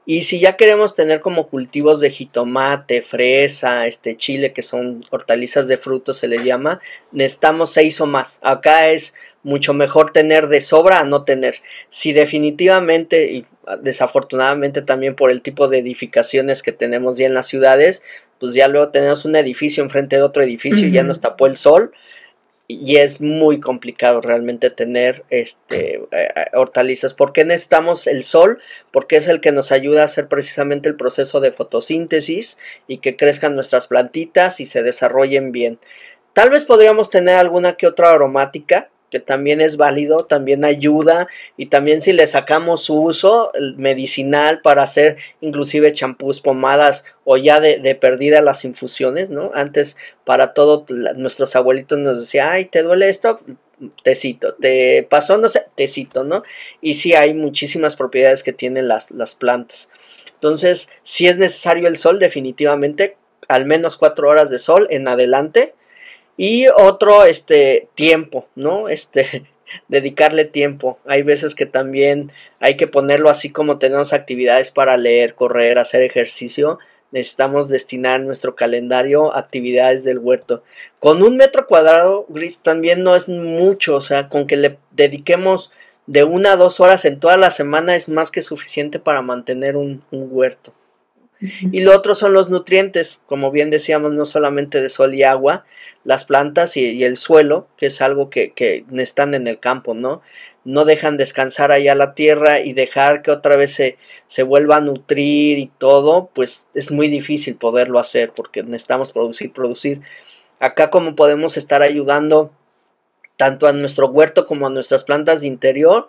[0.07, 5.69] y si ya queremos tener como cultivos de jitomate, fresa, este chile, que son hortalizas
[5.69, 6.81] de frutos, se le llama,
[7.13, 8.39] necesitamos seis o más.
[8.43, 11.57] Acá es mucho mejor tener de sobra a no tener.
[11.91, 13.47] Si definitivamente y
[13.83, 18.03] desafortunadamente también por el tipo de edificaciones que tenemos ya en las ciudades,
[18.39, 21.57] pues ya luego tenemos un edificio enfrente de otro edificio y ya nos tapó el
[21.57, 21.93] sol
[22.78, 27.14] y es muy complicado realmente tener este, eh, eh, hortalizas.
[27.14, 28.61] ¿Por qué necesitamos el sol?
[28.92, 33.16] Porque es el que nos ayuda a hacer precisamente el proceso de fotosíntesis y que
[33.16, 35.80] crezcan nuestras plantitas y se desarrollen bien.
[36.33, 41.66] Tal vez podríamos tener alguna que otra aromática, que también es válido, también ayuda y
[41.66, 47.94] también si le sacamos su uso medicinal para hacer inclusive champús, pomadas o ya de,
[47.96, 49.51] perdida las infusiones, ¿no?
[49.53, 53.40] Antes para todo nuestros abuelitos nos decían, ay, ¿te duele esto?
[54.05, 56.42] Tecito, te pasó, no sé, tecito, ¿no?
[56.81, 59.90] Y sí hay muchísimas propiedades que tienen las, las plantas.
[60.35, 63.16] Entonces, si es necesario el sol, definitivamente,
[63.49, 65.75] al menos cuatro horas de sol en adelante
[66.42, 68.88] y otro, este, tiempo, ¿no?
[68.88, 69.44] Este,
[69.88, 70.98] dedicarle tiempo.
[71.05, 76.00] Hay veces que también hay que ponerlo así como tenemos actividades para leer, correr, hacer
[76.00, 76.79] ejercicio.
[77.12, 80.62] Necesitamos destinar nuestro calendario a actividades del huerto.
[80.98, 83.96] Con un metro cuadrado, Gris, también no es mucho.
[83.96, 85.70] O sea, con que le dediquemos
[86.07, 89.76] de una a dos horas en toda la semana es más que suficiente para mantener
[89.76, 90.72] un, un huerto.
[91.40, 95.64] Y lo otro son los nutrientes, como bien decíamos, no solamente de sol y agua,
[96.05, 100.22] las plantas y, el suelo, que es algo que, que, están en el campo, ¿no?
[100.64, 104.81] No dejan descansar allá la tierra y dejar que otra vez se, se vuelva a
[104.83, 110.03] nutrir y todo, pues es muy difícil poderlo hacer porque necesitamos producir, producir.
[110.59, 112.53] Acá como podemos estar ayudando
[113.38, 116.09] tanto a nuestro huerto como a nuestras plantas de interior,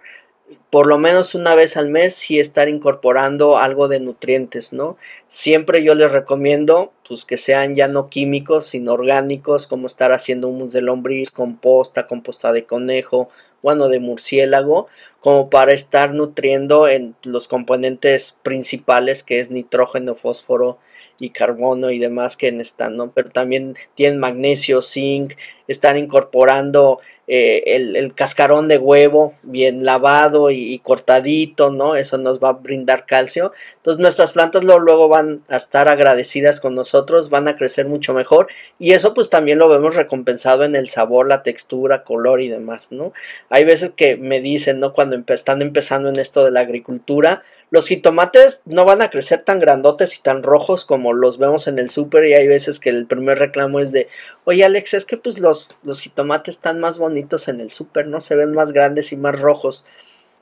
[0.69, 4.97] por lo menos una vez al mes sí estar incorporando algo de nutrientes, ¿no?
[5.27, 10.47] Siempre yo les recomiendo pues que sean ya no químicos, sino orgánicos, como estar haciendo
[10.47, 13.29] humus de lombriz, composta, composta de conejo,
[13.61, 14.87] bueno, de murciélago,
[15.19, 20.79] como para estar nutriendo en los componentes principales que es nitrógeno, fósforo
[21.19, 23.11] y carbono y demás que están, ¿no?
[23.11, 25.33] Pero también tienen magnesio, zinc,
[25.67, 26.99] están incorporando
[27.33, 31.95] eh, el, cascarón de huevo bien lavado y, cortadito, ¿no?
[31.95, 33.53] Eso nos va a brindar calcio.
[33.77, 38.13] Entonces nuestras plantas luego, luego, van a estar agradecidas con nosotros, van a crecer mucho
[38.13, 42.49] mejor y eso pues también lo vemos recompensado en el sabor, la textura, color y
[42.49, 43.13] demás, ¿no?
[43.49, 44.91] Hay veces que me dicen, ¿no?
[44.91, 49.59] Cuando están empezando en esto de la agricultura, los jitomates no van a crecer tan
[49.59, 53.07] grandotes y tan rojos como los vemos en el súper y hay veces que el
[53.07, 54.09] primer reclamo es de,
[54.43, 58.19] oye Alex, es que pues los, los jitomates están más bonitos en el súper, ¿no?
[58.19, 59.85] Se ven más grandes y más rojos.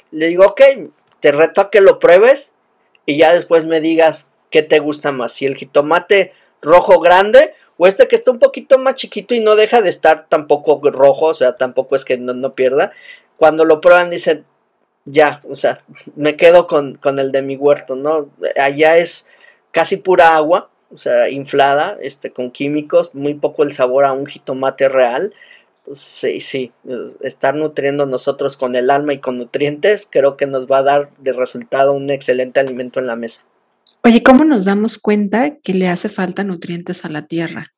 [0.10, 0.62] Le digo, ok,
[1.20, 2.54] te reto a que lo pruebes
[3.06, 7.86] y ya después me digas qué te gusta más, si el jitomate rojo grande o
[7.86, 11.34] este que está un poquito más chiquito y no deja de estar tampoco rojo, o
[11.36, 12.92] sea, tampoco es que no, no pierda.
[13.38, 14.46] Cuando lo prueban dicen,
[15.12, 15.84] ya, o sea,
[16.16, 18.30] me quedo con, el de mi huerto, ¿no?
[18.58, 19.26] Allá es
[19.72, 24.26] casi pura agua, o sea, inflada, este, con químicos, muy poco el sabor a un
[24.26, 25.34] jitomate real.
[25.86, 26.72] Pues, sí, sí,
[27.22, 31.10] estar nutriendo nosotros con el alma y con nutrientes, creo que nos va a dar
[31.18, 33.42] de resultado un excelente alimento en la mesa.
[34.04, 37.74] Oye, ¿cómo nos damos cuenta que le hace falta nutrientes a la tierra?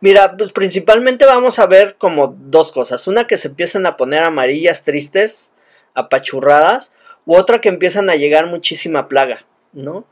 [0.00, 3.06] Mira, pues principalmente vamos a ver como dos cosas.
[3.06, 5.50] Una que se empiezan a poner amarillas, tristes,
[5.96, 6.92] apachurradas,
[7.24, 10.06] u otra que empiezan a llegar muchísima plaga, ¿no?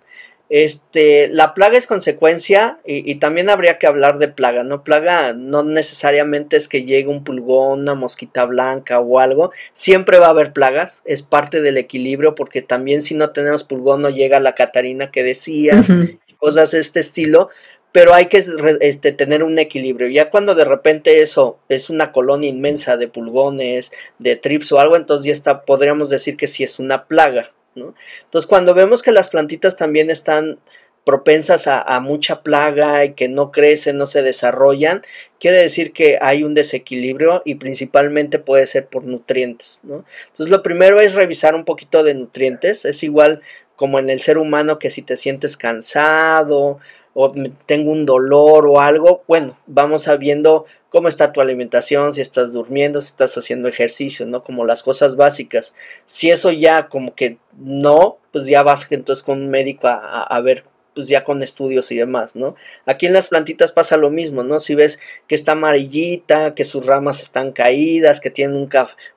[0.51, 4.85] Este, la plaga es consecuencia y, también habría que hablar de plaga, ¿no?
[4.85, 10.27] Plaga no necesariamente es que llegue un pulgón, una mosquita blanca o algo, siempre va
[10.27, 14.39] a haber plagas, es parte del equilibrio porque también si no tenemos pulgón no llega
[14.39, 15.89] la Catarina que decías,
[16.37, 17.49] cosas de este estilo,
[17.95, 18.43] pero hay que
[18.81, 20.09] este, tener un equilibrio.
[20.09, 24.97] Ya cuando de repente eso es una colonia inmensa de pulgones, de trips o algo,
[24.97, 27.53] entonces ya está, podríamos decir que sí es una plaga.
[27.77, 27.95] ¿no?
[28.25, 30.59] Entonces cuando vemos que las plantitas también están
[31.05, 35.03] propensas a, mucha plaga y que no crecen, no se desarrollan,
[35.39, 39.79] quiere decir que hay un desequilibrio y principalmente puede ser por nutrientes.
[39.85, 40.05] ¿no?
[40.33, 43.41] Entonces lo primero es revisar un poquito de nutrientes, es igual
[43.77, 46.81] como en el ser humano que si te sientes cansado,
[47.15, 47.33] o
[47.67, 52.53] tengo un dolor o algo, bueno, vamos a viendo cómo está tu alimentación, si estás
[52.53, 54.45] durmiendo, si estás haciendo ejercicio, ¿no?
[54.45, 55.75] Como las cosas básicas.
[56.07, 60.65] Si eso ya como que no, pues ya vas entonces con un médico a, ver
[60.95, 62.55] pues ya con estudios y demás, ¿no?
[62.87, 64.61] Aquí en las plantitas pasa lo mismo, ¿no?
[64.61, 68.69] Si ves que está amarillita, que sus ramas están caídas, que tienen un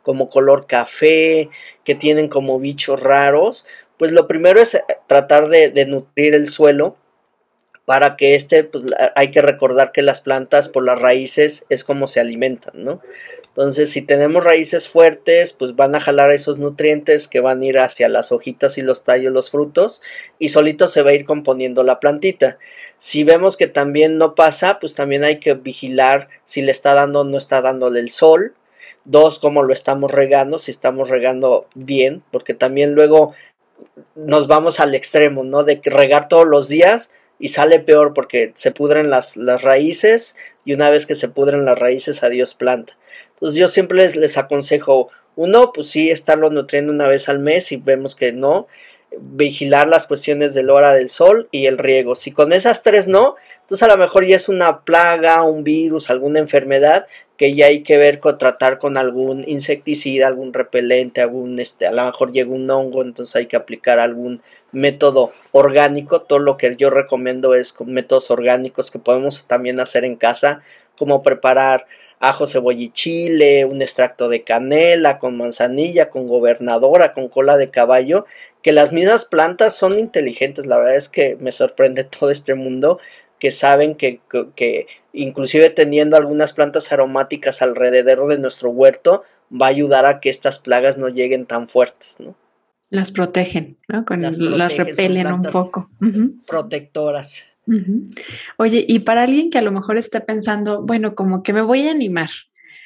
[0.02, 1.50] como color café,
[1.84, 6.96] que tienen como bichos raros, pues lo primero es tratar de nutrir el suelo
[7.88, 8.84] para que este, pues
[9.16, 13.00] hay que recordar que las plantas por las raíces es como se alimentan, ¿no?
[13.48, 17.80] Entonces, si tenemos raíces fuertes, pues van a jalar esos nutrientes que van a ir
[17.80, 20.02] hacia las hojitas y los tallos, los frutos,
[20.38, 22.58] y solito se va a ir componiendo la plantita.
[22.98, 27.22] Si vemos que también no pasa, pues también hay que vigilar si le está dando
[27.22, 28.54] o no está dándole el sol.
[29.06, 33.34] Dos, cómo lo estamos regando, si estamos regando bien, porque también luego
[34.16, 35.64] nos vamos al extremo, ¿no?
[35.64, 40.74] De regar todos los días, y sale peor porque se pudren las, las, raíces y
[40.74, 42.98] una vez que se pudren las raíces, adiós planta.
[43.34, 47.72] Entonces yo siempre les, les aconsejo, uno, pues sí, estarlo nutriendo una vez al mes
[47.72, 48.68] y vemos que no,
[49.20, 52.16] vigilar las cuestiones de la hora del sol y el riego.
[52.16, 56.10] Si con esas tres no, entonces a lo mejor ya es una plaga, un virus,
[56.10, 61.60] alguna enfermedad que ya hay que ver con tratar con algún insecticida, algún repelente, algún
[61.60, 66.22] este, a lo mejor llega un hongo, entonces hay que aplicar algún método orgánico.
[66.22, 70.62] Todo lo que yo recomiendo es con métodos orgánicos que podemos también hacer en casa,
[70.98, 71.86] como preparar
[72.20, 78.26] ajo, cebolla chile, un extracto de canela con manzanilla, con gobernadora, con cola de caballo,
[78.64, 80.66] que las mismas plantas son inteligentes.
[80.66, 83.00] La verdad es que me sorprende todo este mundo
[83.40, 84.22] que saben que,
[84.56, 90.30] que, inclusive teniendo algunas plantas aromáticas alrededor de nuestro huerto va a ayudar a que
[90.30, 92.36] estas plagas no lleguen tan fuertes, ¿no?
[92.90, 94.06] Las protegen, ¿no?
[94.06, 95.90] Con las, repelen un poco.
[96.46, 97.44] Protectoras.
[98.58, 101.88] Oye, y para alguien que a lo mejor esté pensando, bueno, como que me voy
[101.88, 102.30] a animar,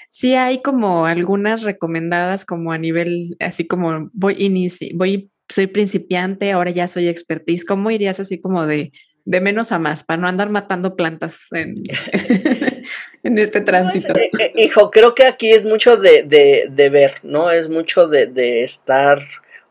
[0.10, 6.52] sí hay como algunas recomendadas como a nivel, así como voy, inici voy, soy principiante,
[6.52, 8.92] ahora ya soy expertise, ¿cómo irías así como de,
[9.26, 11.84] de menos a más, para no andar matando plantas en,
[13.24, 14.14] en este tránsito.
[14.18, 17.52] Eh, eh, hijo, creo que aquí es mucho de, de, de ver, ¿no?
[17.52, 19.20] Es mucho de, de, estar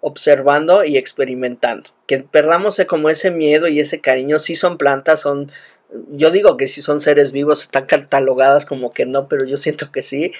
[0.00, 1.90] observando y experimentando.
[2.06, 4.38] Que perdamos como ese miedo y ese cariño.
[4.38, 5.50] Si son plantas, son...
[6.12, 9.90] Yo digo que si son seres vivos, están catalogadas como que no, pero yo siento
[9.90, 10.32] que sí.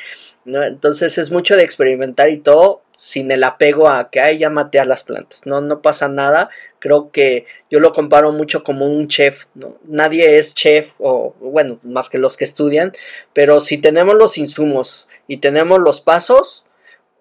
[0.45, 0.63] ¿no?
[0.63, 4.79] Entonces es mucho de experimentar y todo sin el apego a que, ay, ya maté
[4.79, 9.09] a las plantas, no, no pasa nada, creo que yo lo comparo mucho como un
[9.09, 9.79] chef, ¿no?
[9.85, 12.93] Nadie es chef, o bueno, más que los que estudian,
[13.33, 16.67] pero si tenemos los insumos y tenemos los pasos,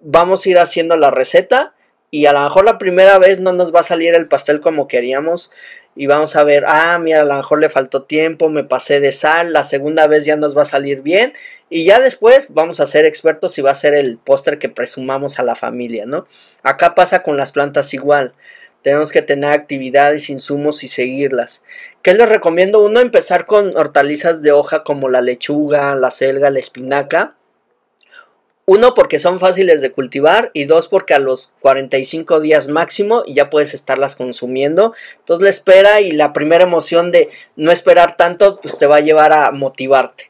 [0.01, 1.73] vamos a ir haciendo la receta
[2.11, 4.89] y a lo mejor la primera vez no nos va a salir el pastel como
[4.89, 5.49] queríamos
[5.95, 9.13] y vamos a ver, ah, mira, a lo mejor le faltó tiempo, me pasé de
[9.13, 11.31] sal, la segunda vez ya nos va a salir bien
[11.69, 15.39] y ya después vamos a ser expertos y va a ser el póster que presumamos
[15.39, 16.27] a la familia, ¿no?
[16.63, 18.33] Acá pasa con las plantas igual.
[18.81, 21.63] Tenemos que tener actividades, insumos y seguirlas.
[22.01, 22.83] ¿Qué les recomiendo?
[22.83, 27.35] Uno, empezar con hortalizas de hoja como la lechuga, la selga, la espinaca
[28.71, 33.49] uno, porque son fáciles de cultivar y dos, porque a los 45 días máximo ya
[33.49, 34.93] puedes estarlas consumiendo.
[35.17, 39.01] Entonces la espera y la primera emoción de no esperar tanto, pues te va a
[39.01, 40.29] llevar a motivarte.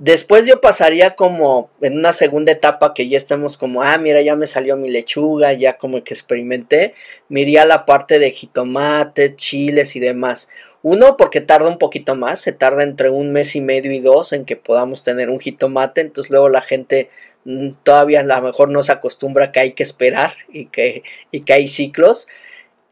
[0.00, 4.34] Después yo pasaría como en una segunda etapa que ya estemos como, ah, mira, ya
[4.34, 6.94] me salió mi lechuga, ya como que experimenté,
[7.28, 10.48] me iría a la parte de jitomate, chiles y demás.
[10.82, 14.32] Uno, porque tarda un poquito más, se tarda entre un mes y medio y dos
[14.32, 17.10] en que podamos tener un jitomate, entonces luego la gente
[17.44, 21.42] Mm, todavía a lo mejor no se acostumbra que hay que esperar y que, y
[21.42, 22.26] que hay ciclos.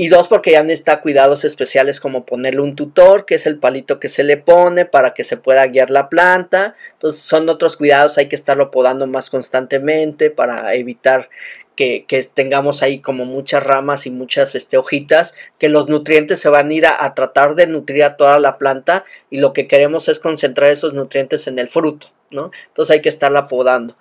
[0.00, 3.98] Y dos, porque ya necesita cuidados especiales como ponerle un tutor, que es el palito
[3.98, 6.76] que se le pone para que se pueda guiar la planta.
[6.92, 11.28] Entonces son otros cuidados, hay que estarlo podando más constantemente para evitar
[11.74, 16.70] que, tengamos ahí como muchas ramas y muchas este, hojitas, que los nutrientes se van
[16.70, 20.08] a ir a, a, tratar de nutrir a toda la planta y lo que queremos
[20.08, 22.52] es concentrar esos nutrientes en el fruto, ¿no?
[22.68, 23.96] Entonces hay que estarla podando.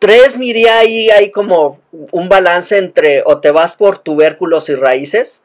[0.00, 1.78] Tres, miría ahí hay como
[2.10, 5.42] un balance entre o te vas por tubérculos y raíces,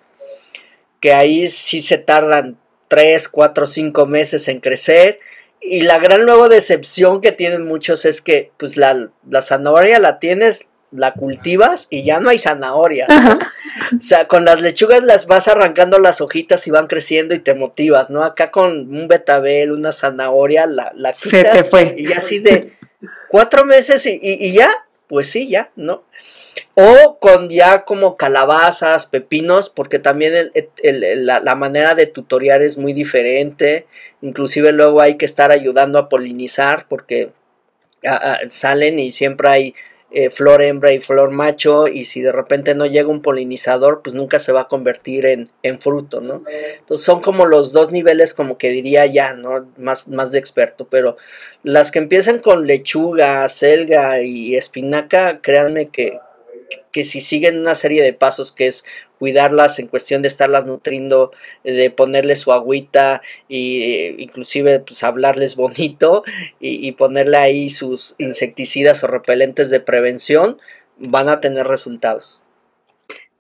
[1.02, 5.20] que ahí sí se tardan tres, cuatro, cinco meses en crecer.
[5.60, 9.10] Y la gran nueva decepción que tienen muchos es que pues la,
[9.42, 13.08] zanahoria la tienes, la cultivas y ya no hay zanahoria.
[14.00, 17.56] O sea, con las lechugas las vas arrancando las hojitas y van creciendo y te
[17.56, 18.24] motivas, ¿no?
[18.24, 22.72] Acá con un betabel, una zanahoria, la, la quitas y así de,
[23.36, 24.72] cuatro meses y, ya,
[25.08, 26.06] pues sí, ya, ¿no?
[26.74, 33.88] O con ya como calabazas, pepinos, porque también la, manera de tutoriar es muy diferente.
[34.22, 37.32] Inclusive luego hay que estar ayudando a polinizar porque
[38.52, 39.76] salen y siempre hay
[40.18, 44.16] eh, flor hembra y flor macho y si de repente no llega un polinizador pues
[44.16, 45.50] nunca se va a convertir en,
[45.82, 46.42] fruto, ¿no?
[46.80, 49.68] Entonces son como los dos niveles como que diría ya, ¿no?
[49.78, 51.18] Más, más de experto, pero
[51.64, 56.18] las que empiezan con lechuga, selga y espinaca, créanme que,
[56.96, 58.86] que si siguen una serie de pasos que es
[59.20, 61.34] cuidarlas en cuestión de estarlas nutriendo,
[61.66, 66.24] de ponerle su agüita y eh, inclusive pues hablarles bonito
[66.62, 70.58] y, y ponerle ahí sus insecticidas o repelentes de prevención,
[70.98, 72.42] van a tener resultados.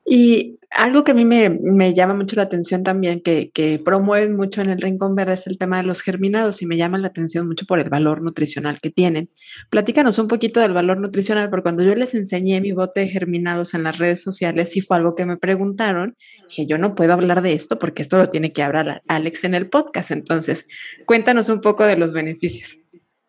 [0.06, 4.62] Y algo que a mí me, llama mucho la atención también, que, que, promueven mucho
[4.62, 7.48] en el Rincón Verde, es el tema de los germinados y me llama la atención
[7.48, 9.30] mucho por el valor nutricional que tienen.
[9.70, 13.74] Platícanos un poquito del valor nutricional, porque cuando yo les enseñé mi bote de germinados
[13.74, 16.16] en las redes sociales, sí fue algo que me preguntaron,
[16.54, 19.56] que yo no puedo hablar de esto porque esto lo tiene que hablar Alex en
[19.56, 20.12] el podcast.
[20.12, 20.68] Entonces,
[21.06, 22.85] cuéntanos un poco de los beneficios.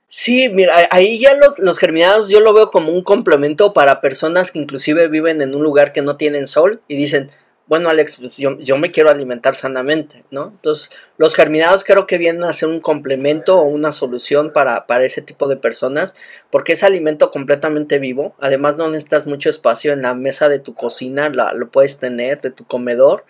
[0.08, 4.52] Sí, mira, ahí ya los, los, germinados yo lo veo como un complemento para personas
[4.52, 7.32] que inclusive viven en un lugar que no tienen sol y dicen,
[7.66, 10.48] bueno Alex, pues yo, yo, me quiero alimentar sanamente, ¿no?
[10.48, 15.04] Entonces, los germinados creo que vienen a ser un complemento o una solución para, para
[15.04, 16.14] ese tipo de personas,
[16.50, 20.74] porque es alimento completamente vivo, además no necesitas mucho espacio en la mesa de tu
[20.74, 23.24] cocina, la, lo puedes tener, de tu comedor,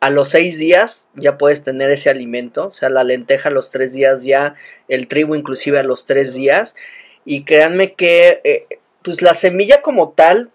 [0.00, 3.70] a los seis días ya puedes tener ese alimento, o sea, la lenteja a los
[3.70, 4.54] tres días ya,
[4.88, 6.76] el trigo inclusive a los tres días.
[7.24, 8.66] Y créanme que eh,
[9.02, 10.50] pues la semilla como tal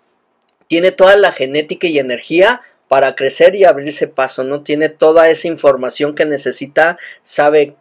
[0.68, 4.62] tiene toda la genética y energía para crecer y abrirse paso, ¿no?
[4.62, 7.76] Tiene toda esa información que necesita, sabe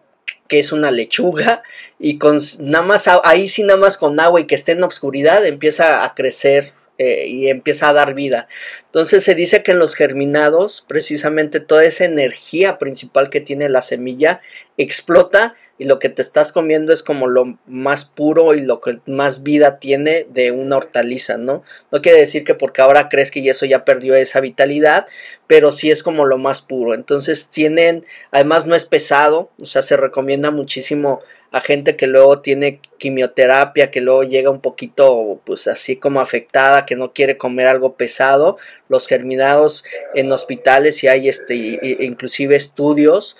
[0.49, 1.63] que es una lechuga
[1.99, 4.87] y con nada más ahí sí nada más con agua y que esté en la
[4.87, 6.73] oscuridad empieza a crecer
[7.03, 8.47] eh, y empieza a dar vida.
[8.87, 13.83] Entonces se dice que en los germinados, precisamente toda esa energía principal que tiene la
[13.83, 14.41] semilla
[14.77, 19.01] explota y lo que te estás comiendo es como lo más puro y lo que
[19.07, 21.65] más vida tiene de una hortaliza, ¿no?
[21.91, 25.07] No quiere decir que porque ahora crees que eso ya perdió esa vitalidad,
[25.49, 26.95] pero sí es como lo más puro.
[26.95, 31.19] Entonces tienen, además no es pesado, o sea, se recomienda muchísimo
[31.51, 36.87] a gente que luego tiene quimioterapia, que luego llega un poquito pues así como afectada,
[36.87, 38.57] que no quiere comer algo pesado,
[38.89, 41.57] los germinados en hospitales y hay este
[41.99, 43.37] inclusive estudios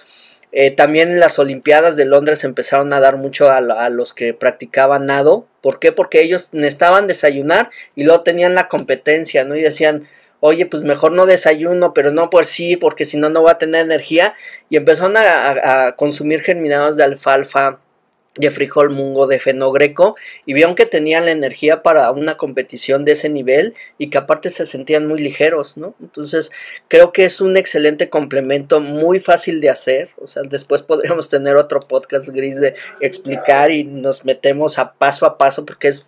[0.53, 5.47] Eh, también las Olimpiadas de Londres empezaron a dar mucho a, los que practicaban nado.
[5.63, 5.93] ¿Por qué?
[5.93, 9.57] Porque ellos necesitaban desayunar y luego tenían la competencia, ¿no?
[9.57, 10.07] Y decían,
[10.41, 13.59] oye, pues mejor no desayuno, pero no por sí, porque si no, no va a
[13.59, 14.35] tener energía.
[14.69, 17.79] Y empezaron a, a consumir germinados de alfalfa,
[18.35, 20.17] de frijol mungo de fenogreco
[20.47, 24.49] y vieron que tenían la energía para una competición de ese nivel y que aparte
[24.49, 25.95] se sentían muy ligeros, ¿no?
[26.01, 26.51] Entonces
[26.89, 31.57] creo que es un excelente complemento, muy fácil de hacer, o sea, después podríamos tener
[31.57, 36.07] otro podcast gris de explicar y nos metemos a paso a paso porque es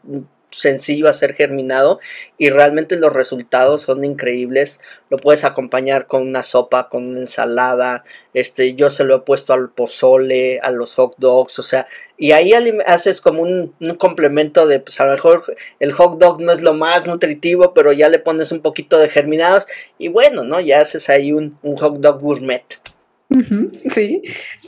[0.55, 2.01] sencillo hacer germinado
[2.39, 4.81] y realmente los resultados son increíbles.
[5.11, 8.05] Lo puedes acompañar con una sopa, con una ensalada.
[8.33, 11.87] Este, yo se lo he puesto al pozole, a los hot dogs, o sea,
[12.17, 12.53] y ahí
[12.87, 16.75] haces como un, complemento de, pues a lo mejor el hot dog no es lo
[16.75, 19.67] más nutritivo, pero ya le pones un poquito de germinados
[19.99, 20.61] y bueno, ¿no?
[20.61, 22.81] Ya haces ahí un hot dog gourmet.
[23.89, 24.23] sí,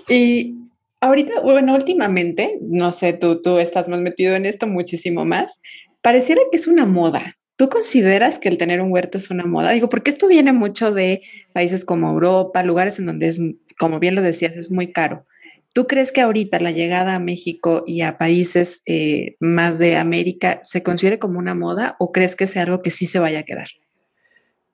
[0.09, 0.66] y
[1.07, 5.61] ahorita, bueno, últimamente, no sé, tú, tú estás más metido en esto muchísimo más,
[6.03, 7.37] pareciera que es una moda.
[7.57, 9.71] ¿Tú consideras que el tener un huerto es una moda?
[9.71, 11.23] Digo, porque esto viene mucho de
[11.55, 13.41] países como Europa, lugares en donde es,
[13.79, 15.27] como bien lo decías, es muy caro.
[15.73, 20.61] ¿Tú crees que ahorita la llegada a México y a países eh, más de América
[20.63, 23.43] se considere como una moda o crees que sea algo que sí se vaya a
[23.43, 23.69] quedar?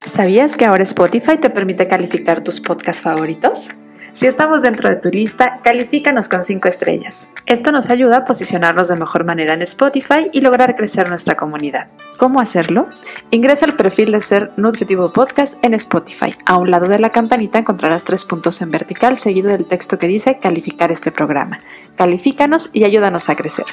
[0.04, 3.70] ¿Sabías que ahora Spotify te permite calificar tus podcasts favoritos?
[4.14, 7.32] Si estamos dentro de tu lista, califícanos con 5 estrellas.
[7.46, 11.88] Esto nos ayuda a posicionarnos de mejor manera en Spotify y lograr crecer nuestra comunidad.
[12.18, 12.88] ¿Cómo hacerlo?
[13.30, 16.34] Ingresa al perfil de Ser Nutritivo Podcast en Spotify.
[16.44, 20.08] A un lado de la campanita encontrarás tres puntos en vertical seguido del texto que
[20.08, 21.58] dice calificar este programa.
[21.96, 23.66] Califícanos y ayúdanos a crecer.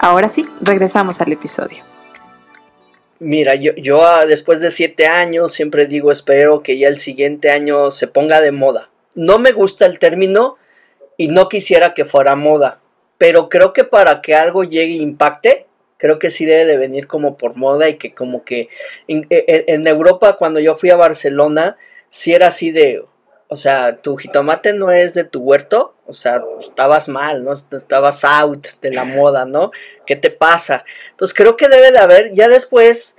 [0.00, 1.84] Ahora sí, regresamos al episodio.
[3.20, 7.52] Mira, yo, yo ah, después de siete años siempre digo espero que ya el siguiente
[7.52, 10.56] año se ponga de moda no me gusta el término
[11.16, 12.80] y no quisiera que fuera moda,
[13.18, 17.06] pero creo que para que algo llegue e impacte, creo que sí debe de venir
[17.06, 18.68] como por moda y que como que
[19.08, 21.76] en, e, e, en, Europa cuando yo fui a Barcelona,
[22.10, 23.04] sí era así de,
[23.48, 27.52] o sea, tu jitomate no es de tu huerto, o sea, estabas mal, ¿no?
[27.52, 29.70] Estabas out de la moda, ¿no?
[30.06, 30.84] ¿Qué te pasa?
[31.12, 33.13] Entonces creo que debe de haber, ya después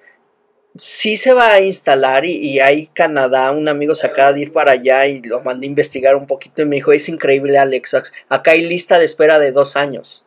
[0.78, 4.72] sí se va a instalar y, hay Canadá, un amigo se acaba de ir para
[4.74, 8.52] allá y lo mandé a investigar un poquito y me dijo, es increíble Alex, acá
[8.52, 10.24] hay lista de espera de dos años.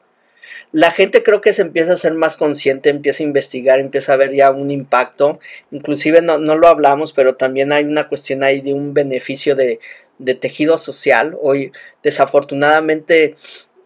[0.71, 4.17] La gente creo que se empieza a ser más consciente, empieza a investigar, empieza a
[4.17, 5.41] ver ya un impacto,
[5.71, 9.81] inclusive no, no lo hablamos, pero también hay una cuestión ahí de un beneficio de,
[10.19, 11.37] de tejido social.
[11.41, 11.73] Hoy
[12.03, 13.37] desafortunadamente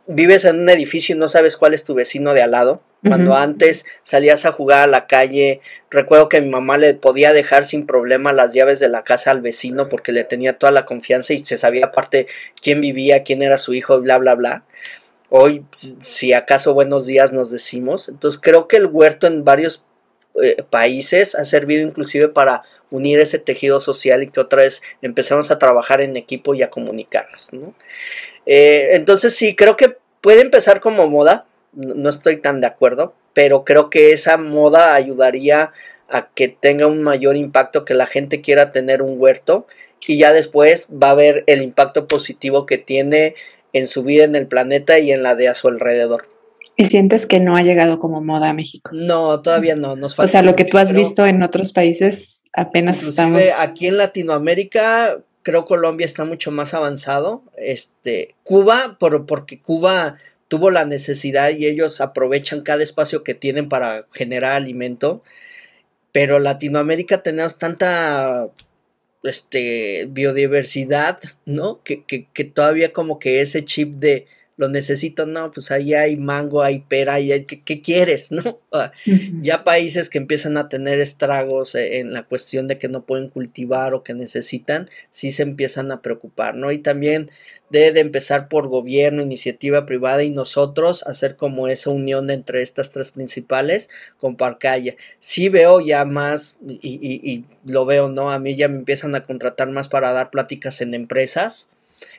[0.06, 3.34] vives en un edificio y no sabes cuál es tu vecino de al lado cuando
[3.34, 7.84] antes salías a jugar a la calle, recuerdo que mi mamá le podía dejar sin
[7.84, 11.38] problema las llaves de la casa al vecino porque le tenía toda la confianza y
[11.38, 12.28] se sabía aparte
[12.60, 14.64] quién vivía, quién era su hijo, bla, bla, bla.
[15.30, 15.64] Hoy,
[16.00, 18.08] si acaso buenos días nos decimos.
[18.08, 19.84] Entonces creo que el huerto en varios
[20.40, 25.50] eh, países ha servido inclusive para unir ese tejido social y que otra vez empecemos
[25.50, 27.50] a trabajar en equipo y a comunicarnos.
[28.46, 33.64] Eh, entonces sí, creo que puede empezar como moda, no estoy tan de acuerdo, pero
[33.64, 35.72] creo que esa moda ayudaría
[36.08, 39.66] a que tenga un mayor impacto, que la gente quiera tener un huerto
[40.06, 43.34] y ya después va a ver el impacto positivo que tiene
[43.72, 46.28] en su vida en el planeta y en la de a su alrededor.
[46.76, 48.90] ¿Y sientes que no ha llegado como moda a México?
[48.94, 49.96] No, todavía no.
[49.96, 53.46] Nos falta o sea, lo que tú has visto en otros países apenas estamos.
[53.60, 57.42] Aquí en Latinoamérica, creo Colombia está mucho más avanzado.
[57.56, 60.18] Este, Cuba, por, porque Cuba
[60.48, 65.22] tuvo la necesidad y ellos aprovechan cada espacio que tienen para generar alimento.
[66.12, 68.48] Pero Latinoamérica tenemos tanta
[69.22, 71.82] este, biodiversidad, ¿no?
[71.82, 74.26] Que, que, todavía como que ese chip de
[74.56, 78.60] lo necesito, no, pues ahí hay mango, hay pera, hay, ¿qué, quieres, no?
[79.40, 83.28] Ya países que empiezan a tener estragos eh, en la cuestión de que no pueden
[83.28, 86.70] cultivar o que necesitan, sí se empiezan a preocupar, ¿no?
[86.70, 87.30] Y también
[87.70, 92.90] debe de empezar por gobierno, iniciativa privada y nosotros hacer como esa unión entre estas
[92.90, 93.88] tres principales
[94.18, 94.94] con Parcaya.
[95.20, 98.30] Sí veo ya más y, y lo veo, ¿no?
[98.30, 101.70] A mí ya me empiezan a contratar más para dar pláticas en empresas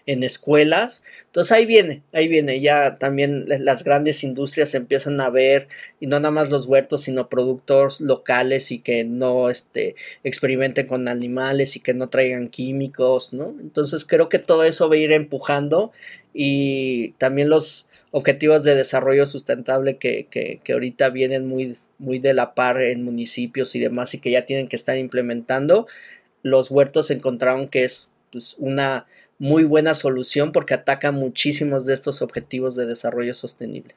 [0.05, 1.03] en escuelas.
[1.25, 5.67] Entonces ahí viene, ahí viene, ya también las grandes industrias empiezan a ver,
[5.99, 11.07] y no nada más los huertos, sino productos locales y que no este, experimenten con
[11.07, 13.55] animales y que no traigan químicos, ¿no?
[13.61, 15.91] Entonces creo que todo eso va a ir empujando
[16.33, 22.33] y también los objetivos de desarrollo sustentable que, que, que ahorita vienen muy, muy de
[22.33, 25.87] la par en municipios y demás y que ya tienen que estar implementando,
[26.43, 29.07] los huertos encontraron que es pues, una
[29.43, 33.93] muy buena solución porque ataca muchísimos de estos objetivos de desarrollo sostenible.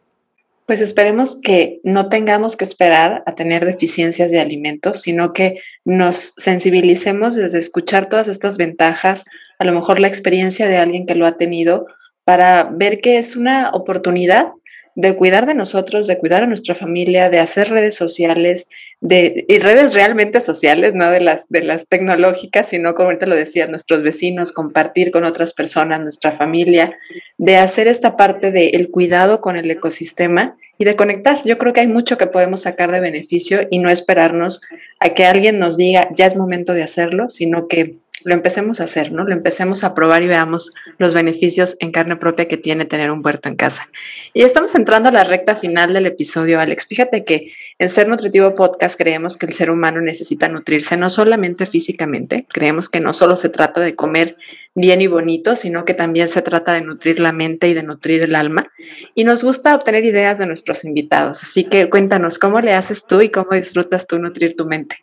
[0.67, 6.35] Pues esperemos que no tengamos que esperar a tener deficiencias de alimentos, sino que nos
[6.37, 9.25] sensibilicemos desde escuchar todas estas ventajas,
[9.61, 11.87] a lo mejor la experiencia de alguien que lo ha tenido,
[12.25, 14.49] para ver que es una oportunidad
[14.97, 18.67] de cuidar de nosotros, de cuidar a nuestra familia, de hacer redes sociales,
[19.03, 23.35] de y redes realmente sociales, no de las de las tecnológicas, sino como ahorita lo
[23.35, 26.97] decía, nuestros vecinos, compartir con otras personas, nuestra familia,
[27.37, 31.43] de hacer esta parte del cuidado con el ecosistema y de conectar.
[31.45, 34.63] Yo creo que hay mucho que podemos sacar de beneficio y no esperarnos
[34.99, 38.85] a que alguien nos diga ya es momento de hacerlo, sino que lo empecemos a
[38.85, 39.25] hacer, ¿no?
[39.25, 43.25] Lo empecemos a probar y veamos los beneficios en carne propia que tiene tener un
[43.25, 43.89] huerto en casa.
[44.35, 46.87] Y estamos entrando a la recta final del episodio, Alex.
[46.87, 51.67] Fíjate que en Ser Nutritivo Podcast creemos que el ser humano necesita nutrirse no solamente
[51.67, 54.37] físicamente, creemos que no solo se trata de comer
[54.75, 58.23] bien y bonito, sino que también se trata de nutrir la mente y de nutrir
[58.23, 58.71] el alma.
[59.15, 61.43] Y nos gusta obtener ideas de nuestros invitados.
[61.43, 64.97] Así que cuéntanos, ¿cómo le haces tú y cómo disfrutas tú nutrir tu mente?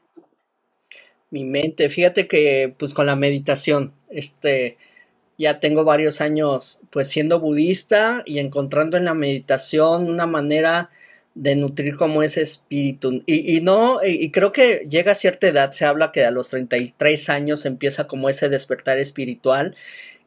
[1.33, 1.89] Mi mente.
[1.89, 4.77] Fíjate que pues con la meditación, este,
[5.37, 10.91] ya tengo varios años pues siendo budista y encontrando en la meditación una manera
[11.35, 13.23] de nutrir como ese espíritu.
[13.25, 17.29] Y, no, y, creo que llega a cierta edad, se habla que a los 33
[17.29, 19.75] años empieza como ese despertar espiritual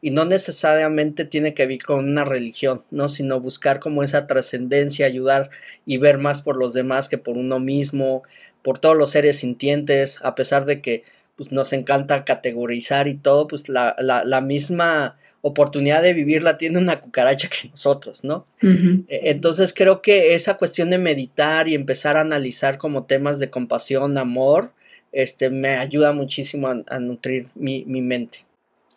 [0.01, 3.07] y no necesariamente tiene que ver con una religión, ¿no?
[3.09, 5.49] Sino buscar como esa trascendencia, ayudar
[5.85, 8.23] y ver más por los demás que por uno mismo,
[8.67, 11.03] por todos los seres sintientes, a pesar de que
[11.37, 16.77] pues, nos encanta categorizar y todo, pues la, la, misma oportunidad de vivir la tiene
[16.77, 18.45] una cucaracha que nosotros, ¿no?
[18.61, 23.49] E, entonces creo que esa cuestión de meditar y empezar a analizar como temas de
[23.49, 24.71] compasión, amor,
[25.13, 28.39] este, me ayuda muchísimo a, nutrir mi, mente.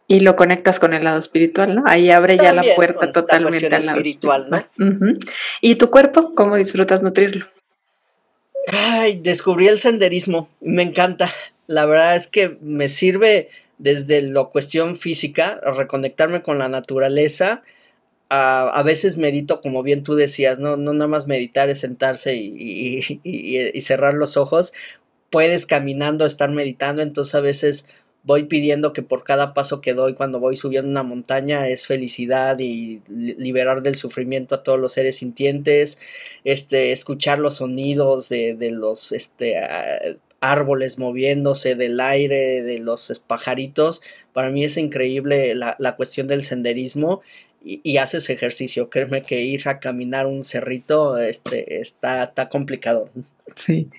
[0.08, 1.84] Y lo conectas con el lado espiritual, ¿no?
[1.86, 4.64] Ahí abre ya la puerta totalmente al lado espiritual, ¿no?
[5.60, 6.34] ¿Y tu cuerpo?
[6.34, 7.46] ¿Cómo disfrutas nutrirlo?
[8.66, 11.30] Ay, descubrí el senderismo, me encanta.
[11.66, 13.48] La verdad es que me sirve
[13.78, 17.62] desde la cuestión física, reconectarme con la naturaleza.
[18.28, 23.80] A, veces medito, como bien tú decías, no, no nada más meditar es sentarse y
[23.80, 24.72] cerrar los ojos.
[25.30, 27.86] Puedes caminando estar meditando, entonces a veces
[28.22, 32.58] voy pidiendo que por cada paso que doy cuando voy subiendo una montaña es felicidad
[32.58, 35.98] y liberar del sufrimiento a todos los seres sintientes,
[36.44, 39.56] este, escuchar los sonidos de, de los este,
[40.40, 44.02] árboles moviéndose, del aire, de los pajaritos.
[44.32, 47.22] Para mí es increíble la, la cuestión del senderismo
[47.62, 48.88] y, haces ejercicio.
[48.88, 53.10] Créeme que ir a caminar un cerrito este, está, está complicado.
[53.54, 53.90] Sí.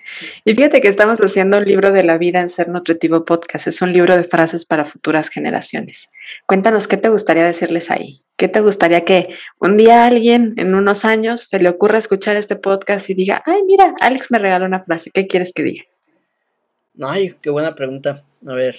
[0.44, 3.66] Y fíjate que estamos haciendo un libro de la vida en Ser Nutritivo Podcast.
[3.66, 6.10] Es un libro de frases para futuras generaciones.
[6.46, 8.22] Cuéntanos qué te gustaría decirles ahí.
[8.36, 9.28] ¿Qué te gustaría que
[9.60, 13.62] un día alguien en unos años se le ocurra escuchar este podcast y diga, ay,
[13.66, 15.10] mira, Alex me regaló una frase.
[15.12, 15.84] ¿Qué quieres que diga?
[17.00, 18.24] Ay, qué buena pregunta.
[18.46, 18.76] A ver,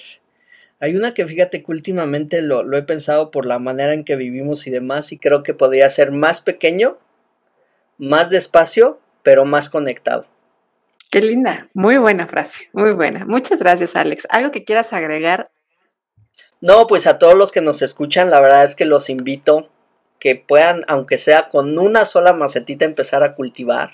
[0.80, 4.16] hay una que fíjate que últimamente lo, lo he pensado por la manera en que
[4.16, 6.98] vivimos y demás y creo que podría ser más pequeño,
[7.98, 10.26] más despacio, pero más conectado.
[11.10, 13.24] Qué linda, muy buena frase, muy buena.
[13.24, 14.26] Muchas gracias, Alex.
[14.30, 15.48] ¿Algo que quieras agregar?
[16.60, 19.68] No, pues a todos los que nos escuchan, la verdad es que los invito
[20.18, 23.92] que puedan, aunque sea con una sola macetita, empezar a cultivar,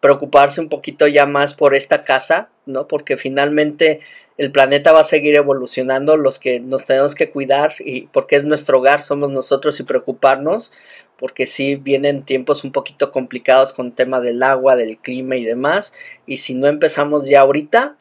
[0.00, 2.86] preocuparse un poquito ya más por esta casa, ¿no?
[2.86, 4.00] Porque finalmente
[4.38, 8.44] el planeta va a seguir evolucionando, los que nos tenemos que cuidar y porque es
[8.44, 10.72] nuestro hogar, somos nosotros y preocuparnos,
[11.16, 15.44] porque sí vienen tiempos un poquito complicados con el tema del agua, del clima y
[15.44, 15.92] demás,
[16.26, 17.96] y si no empezamos ya ahorita,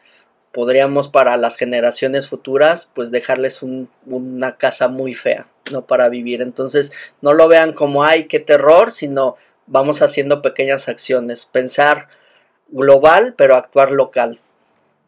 [0.51, 5.85] podríamos para las generaciones futuras, pues dejarles una casa muy fea, ¿no?
[5.85, 6.41] Para vivir.
[6.41, 9.35] Entonces, no lo vean como, ay, qué terror, sino
[9.67, 12.07] vamos haciendo pequeñas acciones, pensar
[12.69, 14.39] global, pero actuar local.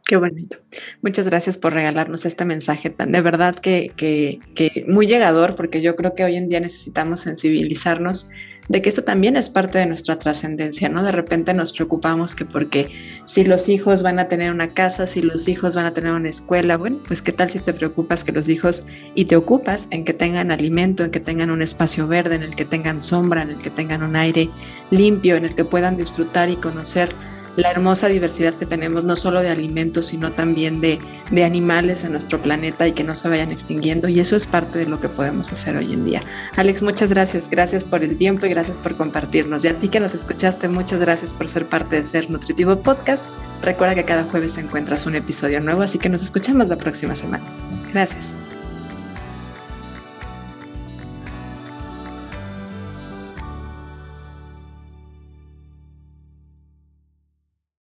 [0.08, 0.55] Qué bonito.
[1.01, 5.82] Muchas gracias por regalarnos este mensaje tan de verdad que, que, que, muy llegador, porque
[5.82, 8.30] yo creo que hoy en día necesitamos sensibilizarnos
[8.70, 11.03] de que eso también es parte de nuestra trascendencia, ¿no?
[11.03, 12.88] De repente nos preocupamos que porque
[13.26, 16.30] si los hijos van a tener una casa, si los hijos van a tener una
[16.30, 20.05] escuela, bueno, pues qué tal si te preocupas que los hijos y te ocupas en
[20.05, 23.49] que tengan alimento, en que tengan un espacio verde, en el que tengan sombra, en
[23.49, 24.49] el que tengan un aire
[24.89, 27.10] limpio, en el que puedan disfrutar y conocer
[27.58, 30.99] la hermosa diversidad que tenemos, no solo de alimentos, sino también de,
[31.32, 34.08] de, animales en nuestro planeta y que no se vayan extinguiendo.
[34.08, 36.22] Y eso es parte de lo que podemos hacer hoy en día.
[36.55, 37.49] Alex, muchas gracias.
[37.49, 39.66] Gracias por el tiempo y gracias por compartirnos.
[39.66, 43.28] Y a ti que nos escuchaste, muchas gracias por ser parte de Ser Nutritivo Podcast.
[43.64, 47.43] Recuerda que cada jueves encuentras un episodio nuevo, así que nos escuchamos la próxima semana.
[47.91, 48.46] Gracias.